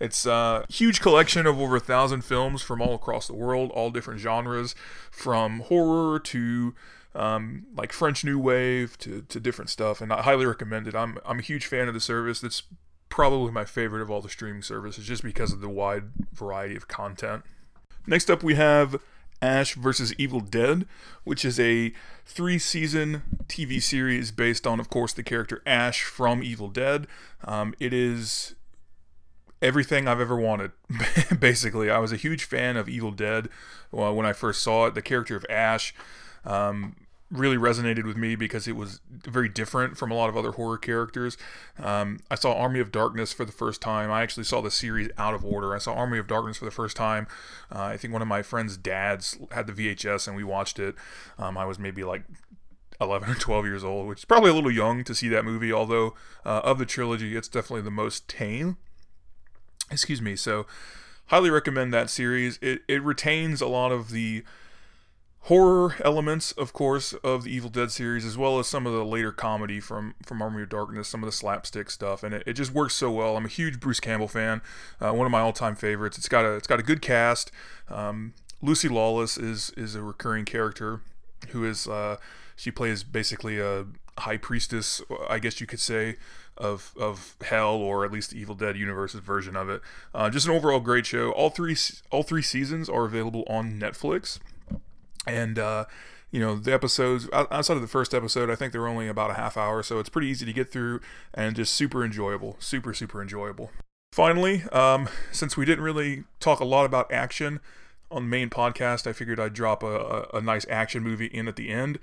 It's 0.00 0.26
a 0.26 0.64
huge 0.68 1.00
collection 1.00 1.46
of 1.46 1.60
over 1.60 1.76
a 1.76 1.80
thousand 1.80 2.22
films 2.22 2.62
from 2.62 2.80
all 2.82 2.94
across 2.94 3.26
the 3.26 3.34
world 3.34 3.70
all 3.72 3.90
different 3.90 4.20
genres 4.20 4.74
from 5.10 5.60
horror 5.60 6.18
to 6.18 6.74
um, 7.14 7.66
like 7.76 7.92
french 7.92 8.24
new 8.24 8.38
wave 8.38 8.98
to, 8.98 9.22
to 9.28 9.38
different 9.38 9.70
stuff 9.70 10.00
and 10.00 10.12
i 10.12 10.22
highly 10.22 10.46
recommend 10.46 10.88
it. 10.88 10.94
I'm, 10.94 11.18
I'm 11.24 11.38
a 11.38 11.42
huge 11.42 11.66
fan 11.66 11.86
of 11.86 11.94
the 11.94 12.00
service. 12.00 12.40
That's 12.40 12.64
probably 13.08 13.52
my 13.52 13.64
favorite 13.64 14.02
of 14.02 14.10
all 14.10 14.20
the 14.20 14.28
streaming 14.28 14.62
services 14.62 15.06
just 15.06 15.22
because 15.22 15.52
of 15.52 15.60
the 15.60 15.68
wide 15.68 16.04
variety 16.32 16.74
of 16.74 16.88
content. 16.88 17.44
Next 18.06 18.30
up 18.30 18.42
we 18.42 18.56
have 18.56 19.00
Ash 19.44 19.74
versus 19.74 20.14
Evil 20.16 20.40
Dead, 20.40 20.86
which 21.24 21.44
is 21.44 21.60
a 21.60 21.92
three 22.24 22.58
season 22.58 23.22
TV 23.46 23.82
series 23.82 24.30
based 24.30 24.66
on, 24.66 24.80
of 24.80 24.88
course, 24.88 25.12
the 25.12 25.22
character 25.22 25.62
Ash 25.66 26.02
from 26.02 26.42
Evil 26.42 26.68
Dead. 26.68 27.06
Um, 27.44 27.74
it 27.78 27.92
is 27.92 28.54
everything 29.60 30.08
I've 30.08 30.20
ever 30.20 30.36
wanted, 30.36 30.72
basically. 31.38 31.90
I 31.90 31.98
was 31.98 32.10
a 32.10 32.16
huge 32.16 32.44
fan 32.44 32.78
of 32.78 32.88
Evil 32.88 33.10
Dead 33.10 33.48
when 33.90 34.24
I 34.24 34.32
first 34.32 34.62
saw 34.62 34.86
it. 34.86 34.94
The 34.94 35.02
character 35.02 35.36
of 35.36 35.44
Ash. 35.50 35.94
Um, 36.46 36.96
really 37.30 37.56
resonated 37.56 38.04
with 38.04 38.16
me 38.16 38.36
because 38.36 38.68
it 38.68 38.76
was 38.76 39.00
very 39.10 39.48
different 39.48 39.96
from 39.96 40.10
a 40.10 40.14
lot 40.14 40.28
of 40.28 40.36
other 40.36 40.52
horror 40.52 40.78
characters. 40.78 41.36
Um, 41.78 42.20
I 42.30 42.34
saw 42.34 42.54
Army 42.54 42.80
of 42.80 42.92
Darkness 42.92 43.32
for 43.32 43.44
the 43.44 43.52
first 43.52 43.80
time. 43.80 44.10
I 44.10 44.22
actually 44.22 44.44
saw 44.44 44.60
the 44.60 44.70
series 44.70 45.08
out 45.18 45.34
of 45.34 45.44
order. 45.44 45.74
I 45.74 45.78
saw 45.78 45.94
Army 45.94 46.18
of 46.18 46.26
Darkness 46.26 46.58
for 46.58 46.64
the 46.64 46.70
first 46.70 46.96
time. 46.96 47.26
Uh, 47.74 47.82
I 47.82 47.96
think 47.96 48.12
one 48.12 48.22
of 48.22 48.28
my 48.28 48.42
friend's 48.42 48.76
dads 48.76 49.38
had 49.50 49.66
the 49.66 49.72
VHS 49.72 50.28
and 50.28 50.36
we 50.36 50.44
watched 50.44 50.78
it. 50.78 50.94
Um, 51.38 51.56
I 51.56 51.64
was 51.64 51.78
maybe 51.78 52.04
like 52.04 52.24
11 53.00 53.28
or 53.30 53.34
12 53.34 53.64
years 53.64 53.84
old, 53.84 54.06
which 54.06 54.20
is 54.20 54.24
probably 54.24 54.50
a 54.50 54.54
little 54.54 54.70
young 54.70 55.02
to 55.04 55.14
see 55.14 55.28
that 55.28 55.44
movie, 55.44 55.72
although 55.72 56.14
uh, 56.44 56.60
of 56.62 56.78
the 56.78 56.86
trilogy, 56.86 57.36
it's 57.36 57.48
definitely 57.48 57.82
the 57.82 57.90
most 57.90 58.28
tame. 58.28 58.76
Excuse 59.90 60.22
me. 60.22 60.36
So, 60.36 60.66
highly 61.26 61.50
recommend 61.50 61.92
that 61.92 62.10
series. 62.10 62.58
It, 62.62 62.82
it 62.88 63.02
retains 63.02 63.60
a 63.60 63.66
lot 63.66 63.92
of 63.92 64.10
the 64.10 64.44
horror 65.44 65.94
elements, 66.02 66.52
of 66.52 66.72
course, 66.72 67.12
of 67.24 67.44
the 67.44 67.54
Evil 67.54 67.68
Dead 67.68 67.90
series, 67.90 68.24
as 68.24 68.38
well 68.38 68.58
as 68.58 68.66
some 68.66 68.86
of 68.86 68.92
the 68.92 69.04
later 69.04 69.32
comedy 69.32 69.78
from 69.78 70.14
from 70.24 70.40
Army 70.40 70.62
of 70.62 70.68
Darkness, 70.68 71.08
some 71.08 71.22
of 71.22 71.26
the 71.26 71.32
slapstick 71.32 71.90
stuff, 71.90 72.22
and 72.22 72.34
it, 72.34 72.42
it 72.46 72.52
just 72.54 72.72
works 72.72 72.94
so 72.94 73.10
well. 73.10 73.36
I'm 73.36 73.44
a 73.44 73.48
huge 73.48 73.80
Bruce 73.80 74.00
Campbell 74.00 74.28
fan, 74.28 74.62
uh, 75.00 75.12
one 75.12 75.26
of 75.26 75.30
my 75.30 75.40
all-time 75.40 75.76
favorites. 75.76 76.18
It's 76.18 76.28
got 76.28 76.44
a 76.44 76.52
it's 76.54 76.66
got 76.66 76.80
a 76.80 76.82
good 76.82 77.02
cast. 77.02 77.50
Um, 77.88 78.34
Lucy 78.62 78.88
Lawless 78.88 79.36
is 79.36 79.70
is 79.76 79.94
a 79.94 80.02
recurring 80.02 80.44
character 80.44 81.00
who 81.50 81.64
is 81.64 81.86
uh, 81.86 82.16
she 82.56 82.70
plays 82.70 83.04
basically 83.04 83.60
a 83.60 83.86
high 84.18 84.36
priestess, 84.38 85.02
I 85.28 85.38
guess 85.40 85.60
you 85.60 85.66
could 85.66 85.80
say, 85.80 86.16
of 86.56 86.94
of 86.98 87.36
hell 87.42 87.74
or 87.74 88.06
at 88.06 88.12
least 88.12 88.30
the 88.30 88.38
Evil 88.40 88.54
Dead 88.54 88.78
universe's 88.78 89.20
version 89.20 89.56
of 89.56 89.68
it. 89.68 89.82
Uh, 90.14 90.30
just 90.30 90.46
an 90.46 90.52
overall 90.52 90.80
great 90.80 91.04
show. 91.04 91.32
All 91.32 91.50
three 91.50 91.76
all 92.10 92.22
three 92.22 92.40
seasons 92.40 92.88
are 92.88 93.04
available 93.04 93.44
on 93.46 93.78
Netflix 93.78 94.38
and 95.26 95.58
uh, 95.58 95.84
you 96.30 96.40
know 96.40 96.56
the 96.56 96.72
episodes 96.72 97.28
outside 97.32 97.74
of 97.74 97.80
the 97.80 97.86
first 97.86 98.12
episode 98.12 98.50
i 98.50 98.56
think 98.56 98.72
they're 98.72 98.88
only 98.88 99.06
about 99.06 99.30
a 99.30 99.34
half 99.34 99.56
hour 99.56 99.84
so 99.84 100.00
it's 100.00 100.08
pretty 100.08 100.26
easy 100.26 100.44
to 100.44 100.52
get 100.52 100.70
through 100.70 101.00
and 101.32 101.54
just 101.54 101.72
super 101.72 102.04
enjoyable 102.04 102.56
super 102.58 102.92
super 102.92 103.22
enjoyable 103.22 103.70
finally 104.12 104.64
um, 104.72 105.08
since 105.30 105.56
we 105.56 105.64
didn't 105.64 105.84
really 105.84 106.24
talk 106.40 106.58
a 106.58 106.64
lot 106.64 106.84
about 106.84 107.10
action 107.12 107.60
on 108.10 108.24
the 108.24 108.28
main 108.28 108.50
podcast 108.50 109.06
i 109.06 109.12
figured 109.12 109.38
i'd 109.38 109.54
drop 109.54 109.84
a, 109.84 109.86
a, 109.86 110.38
a 110.38 110.40
nice 110.40 110.66
action 110.68 111.04
movie 111.04 111.26
in 111.26 111.46
at 111.46 111.54
the 111.54 111.70
end 111.70 112.00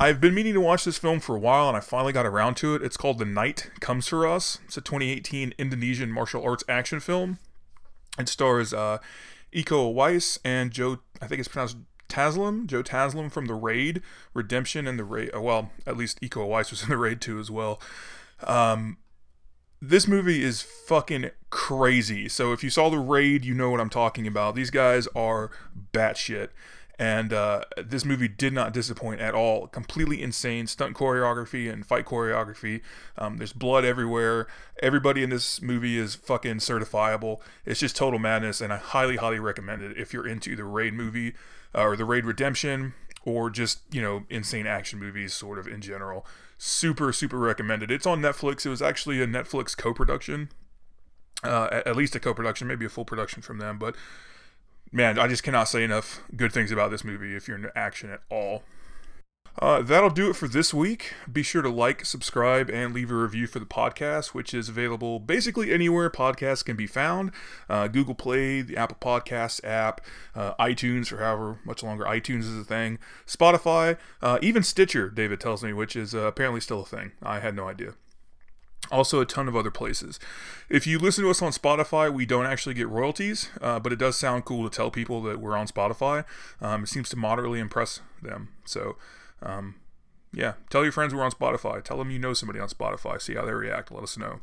I've 0.00 0.20
been 0.20 0.34
meaning 0.34 0.54
to 0.54 0.60
watch 0.60 0.84
this 0.84 0.98
film 0.98 1.20
for 1.20 1.36
a 1.36 1.38
while 1.38 1.68
and 1.68 1.76
I 1.76 1.80
finally 1.80 2.12
got 2.12 2.26
around 2.26 2.56
to 2.56 2.74
it. 2.74 2.82
It's 2.82 2.96
called 2.96 3.18
The 3.18 3.24
Night 3.24 3.70
Comes 3.78 4.08
For 4.08 4.26
Us. 4.26 4.58
It's 4.64 4.76
a 4.76 4.80
2018 4.80 5.54
Indonesian 5.58 6.10
martial 6.10 6.42
arts 6.42 6.64
action 6.68 6.98
film. 6.98 7.38
It 8.18 8.28
stars 8.28 8.74
uh, 8.74 8.98
Iko 9.54 9.94
Uwais 9.94 10.38
and 10.44 10.70
Joe, 10.70 10.98
I 11.22 11.28
think 11.28 11.38
it's 11.38 11.48
pronounced 11.48 11.76
Taslim, 12.08 12.66
Joe 12.66 12.82
Taslim 12.82 13.30
from 13.30 13.46
The 13.46 13.54
Raid, 13.54 14.02
Redemption, 14.34 14.86
and 14.86 14.98
The 14.98 15.04
Raid. 15.04 15.30
Uh, 15.34 15.40
well, 15.40 15.70
at 15.86 15.96
least 15.96 16.20
Iko 16.20 16.48
Uwais 16.48 16.70
was 16.70 16.82
in 16.82 16.88
The 16.88 16.96
Raid 16.96 17.20
too 17.20 17.38
as 17.38 17.50
well. 17.50 17.80
Um, 18.44 18.98
this 19.80 20.08
movie 20.08 20.42
is 20.42 20.62
fucking 20.62 21.30
crazy. 21.50 22.28
So 22.28 22.52
if 22.52 22.64
you 22.64 22.70
saw 22.70 22.88
The 22.88 22.98
Raid, 22.98 23.44
you 23.44 23.54
know 23.54 23.70
what 23.70 23.80
I'm 23.80 23.90
talking 23.90 24.26
about. 24.26 24.54
These 24.54 24.70
guys 24.70 25.06
are 25.14 25.50
batshit. 25.92 26.48
And 26.98 27.32
uh, 27.32 27.64
this 27.76 28.06
movie 28.06 28.28
did 28.28 28.54
not 28.54 28.72
disappoint 28.72 29.20
at 29.20 29.34
all. 29.34 29.66
Completely 29.66 30.22
insane 30.22 30.66
stunt 30.66 30.96
choreography 30.96 31.70
and 31.70 31.84
fight 31.84 32.06
choreography. 32.06 32.80
Um, 33.18 33.36
there's 33.36 33.52
blood 33.52 33.84
everywhere. 33.84 34.46
Everybody 34.82 35.22
in 35.22 35.28
this 35.28 35.60
movie 35.60 35.98
is 35.98 36.14
fucking 36.14 36.56
certifiable. 36.56 37.40
It's 37.66 37.80
just 37.80 37.96
total 37.96 38.18
madness, 38.18 38.62
and 38.62 38.72
I 38.72 38.78
highly, 38.78 39.16
highly 39.16 39.38
recommend 39.38 39.82
it 39.82 39.98
if 39.98 40.14
you're 40.14 40.26
into 40.26 40.56
the 40.56 40.64
Raid 40.64 40.94
movie 40.94 41.34
or 41.76 41.96
the 41.96 42.04
Raid 42.04 42.24
Redemption, 42.24 42.94
or 43.24 43.50
just 43.50 43.80
you 43.90 44.00
know 44.00 44.24
insane 44.30 44.66
action 44.66 44.98
movies, 44.98 45.34
sort 45.34 45.58
of 45.58 45.66
in 45.66 45.80
general. 45.80 46.26
Super 46.58 47.12
super 47.12 47.38
recommended. 47.38 47.90
It's 47.90 48.06
on 48.06 48.20
Netflix. 48.20 48.64
It 48.64 48.70
was 48.70 48.82
actually 48.82 49.20
a 49.20 49.26
Netflix 49.26 49.76
co-production, 49.76 50.48
uh, 51.44 51.82
at, 51.84 51.96
least 51.96 52.16
a 52.16 52.20
co-production, 52.20 52.66
maybe 52.66 52.86
a 52.86 52.88
full 52.88 53.04
production 53.04 53.42
from 53.42 53.58
them. 53.58 53.78
But 53.78 53.94
man, 54.90 55.18
I 55.18 55.28
just 55.28 55.42
cannot 55.42 55.64
say 55.64 55.84
enough 55.84 56.22
good 56.34 56.52
things 56.52 56.72
about 56.72 56.90
this 56.90 57.04
movie 57.04 57.36
if 57.36 57.46
you're 57.46 57.58
into 57.58 57.76
action 57.76 58.10
at 58.10 58.20
all. 58.30 58.62
Uh, 59.58 59.80
that'll 59.80 60.10
do 60.10 60.28
it 60.30 60.36
for 60.36 60.48
this 60.48 60.74
week. 60.74 61.14
Be 61.30 61.42
sure 61.42 61.62
to 61.62 61.70
like, 61.70 62.04
subscribe, 62.04 62.68
and 62.70 62.94
leave 62.94 63.10
a 63.10 63.14
review 63.14 63.46
for 63.46 63.58
the 63.58 63.66
podcast, 63.66 64.28
which 64.28 64.52
is 64.52 64.68
available 64.68 65.18
basically 65.18 65.72
anywhere 65.72 66.10
podcasts 66.10 66.64
can 66.64 66.76
be 66.76 66.86
found 66.86 67.30
uh, 67.68 67.88
Google 67.88 68.14
Play, 68.14 68.62
the 68.62 68.76
Apple 68.76 68.98
Podcasts 69.00 69.64
app, 69.64 70.00
uh, 70.34 70.54
iTunes, 70.60 71.08
for 71.08 71.18
however 71.18 71.58
much 71.64 71.82
longer 71.82 72.04
iTunes 72.04 72.40
is 72.40 72.58
a 72.58 72.64
thing, 72.64 72.98
Spotify, 73.26 73.96
uh, 74.22 74.38
even 74.42 74.62
Stitcher, 74.62 75.08
David 75.08 75.40
tells 75.40 75.62
me, 75.62 75.72
which 75.72 75.96
is 75.96 76.14
uh, 76.14 76.20
apparently 76.20 76.60
still 76.60 76.82
a 76.82 76.86
thing. 76.86 77.12
I 77.22 77.40
had 77.40 77.56
no 77.56 77.68
idea. 77.68 77.94
Also, 78.90 79.20
a 79.20 79.26
ton 79.26 79.48
of 79.48 79.56
other 79.56 79.70
places. 79.70 80.20
If 80.68 80.86
you 80.86 80.98
listen 80.98 81.24
to 81.24 81.30
us 81.30 81.42
on 81.42 81.50
Spotify, 81.50 82.12
we 82.12 82.24
don't 82.24 82.46
actually 82.46 82.74
get 82.74 82.88
royalties, 82.88 83.48
uh, 83.60 83.80
but 83.80 83.92
it 83.92 83.98
does 83.98 84.16
sound 84.16 84.44
cool 84.44 84.68
to 84.68 84.74
tell 84.74 84.90
people 84.90 85.22
that 85.22 85.40
we're 85.40 85.56
on 85.56 85.66
Spotify. 85.66 86.24
Um, 86.60 86.84
it 86.84 86.88
seems 86.88 87.08
to 87.08 87.16
moderately 87.16 87.58
impress 87.58 88.00
them. 88.22 88.50
So, 88.64 88.96
um, 89.42 89.76
yeah, 90.32 90.54
tell 90.68 90.82
your 90.82 90.92
friends 90.92 91.14
we're 91.14 91.24
on 91.24 91.30
Spotify. 91.30 91.82
Tell 91.82 91.96
them 91.96 92.10
you 92.10 92.18
know 92.18 92.34
somebody 92.34 92.60
on 92.60 92.68
Spotify. 92.68 93.20
See 93.20 93.34
how 93.34 93.46
they 93.46 93.52
react. 93.52 93.90
Let 93.90 94.02
us 94.02 94.18
know. 94.18 94.40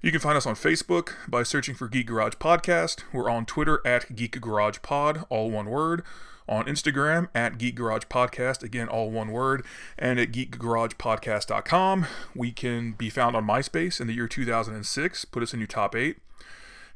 You 0.00 0.10
can 0.10 0.20
find 0.20 0.36
us 0.36 0.46
on 0.46 0.54
Facebook 0.54 1.12
by 1.28 1.42
searching 1.42 1.74
for 1.74 1.88
Geek 1.88 2.06
Garage 2.06 2.34
Podcast. 2.34 3.02
We're 3.12 3.30
on 3.30 3.44
Twitter 3.44 3.80
at 3.84 4.14
Geek 4.14 4.40
Garage 4.40 4.78
Pod, 4.82 5.24
all 5.28 5.50
one 5.50 5.66
word. 5.66 6.02
On 6.48 6.64
Instagram 6.66 7.28
at 7.34 7.58
Geek 7.58 7.74
Garage 7.74 8.04
Podcast, 8.04 8.62
again, 8.62 8.88
all 8.88 9.10
one 9.10 9.32
word. 9.32 9.64
And 9.98 10.20
at 10.20 10.30
geekgaragepodcast.com. 10.30 12.06
We 12.36 12.52
can 12.52 12.92
be 12.92 13.10
found 13.10 13.34
on 13.34 13.44
MySpace 13.44 14.00
in 14.00 14.06
the 14.06 14.14
year 14.14 14.28
2006. 14.28 15.24
Put 15.24 15.42
us 15.42 15.52
in 15.52 15.58
your 15.58 15.66
top 15.66 15.96
eight. 15.96 16.18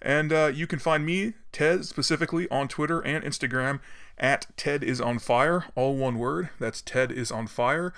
And 0.00 0.32
uh, 0.32 0.52
you 0.54 0.66
can 0.66 0.78
find 0.78 1.04
me, 1.04 1.34
Ted, 1.52 1.84
specifically 1.84 2.48
on 2.48 2.68
Twitter 2.68 3.00
and 3.00 3.24
Instagram 3.24 3.80
at 4.20 4.46
Ted 4.56 4.84
is 4.84 5.00
on 5.00 5.18
fire, 5.18 5.64
all 5.74 5.96
one 5.96 6.18
word. 6.18 6.50
That's 6.60 6.82
Ted 6.82 7.10
is 7.10 7.32
on 7.32 7.46
fire, 7.46 7.92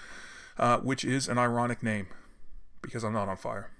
uh, 0.56 0.78
which 0.78 1.04
is 1.04 1.28
an 1.28 1.36
ironic 1.36 1.82
name 1.82 2.06
because 2.80 3.04
I'm 3.04 3.12
not 3.12 3.28
on 3.28 3.36
fire. 3.36 3.70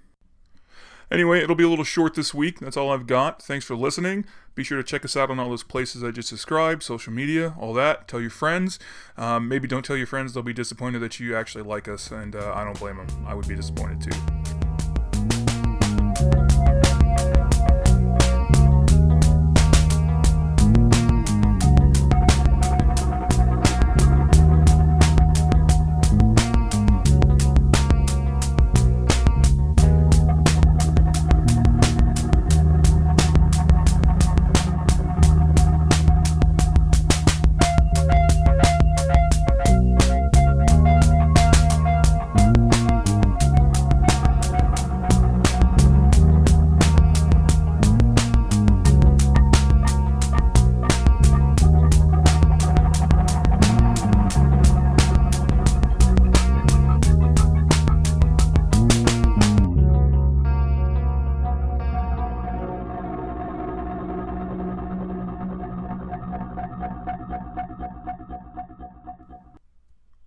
Anyway, 1.11 1.41
it'll 1.41 1.55
be 1.55 1.63
a 1.63 1.69
little 1.69 1.85
short 1.85 2.15
this 2.15 2.33
week. 2.33 2.59
That's 2.59 2.75
all 2.77 2.91
I've 2.91 3.07
got. 3.07 3.41
Thanks 3.41 3.65
for 3.65 3.75
listening. 3.75 4.25
Be 4.55 4.63
sure 4.63 4.77
to 4.77 4.83
check 4.83 5.05
us 5.05 5.15
out 5.15 5.29
on 5.29 5.39
all 5.39 5.49
those 5.49 5.63
places 5.63 6.03
I 6.03 6.11
just 6.11 6.29
described 6.29 6.83
social 6.83 7.13
media, 7.13 7.55
all 7.59 7.73
that. 7.73 8.07
Tell 8.07 8.21
your 8.21 8.29
friends. 8.29 8.79
Um, 9.17 9.47
maybe 9.47 9.67
don't 9.67 9.85
tell 9.85 9.97
your 9.97 10.07
friends, 10.07 10.33
they'll 10.33 10.43
be 10.43 10.53
disappointed 10.53 10.99
that 10.99 11.19
you 11.19 11.35
actually 11.35 11.63
like 11.63 11.87
us, 11.87 12.11
and 12.11 12.35
uh, 12.35 12.53
I 12.55 12.63
don't 12.63 12.79
blame 12.79 12.97
them. 12.97 13.07
I 13.27 13.33
would 13.33 13.47
be 13.47 13.55
disappointed 13.55 14.01
too. 14.01 14.72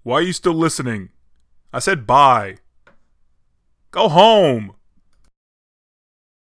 Why 0.07 0.19
are 0.19 0.23
you 0.23 0.33
still 0.33 0.55
listening? 0.55 1.09
I 1.73 1.81
said 1.81 2.07
bye. 2.07 2.59
Go 3.91 4.09
home. 4.09 4.76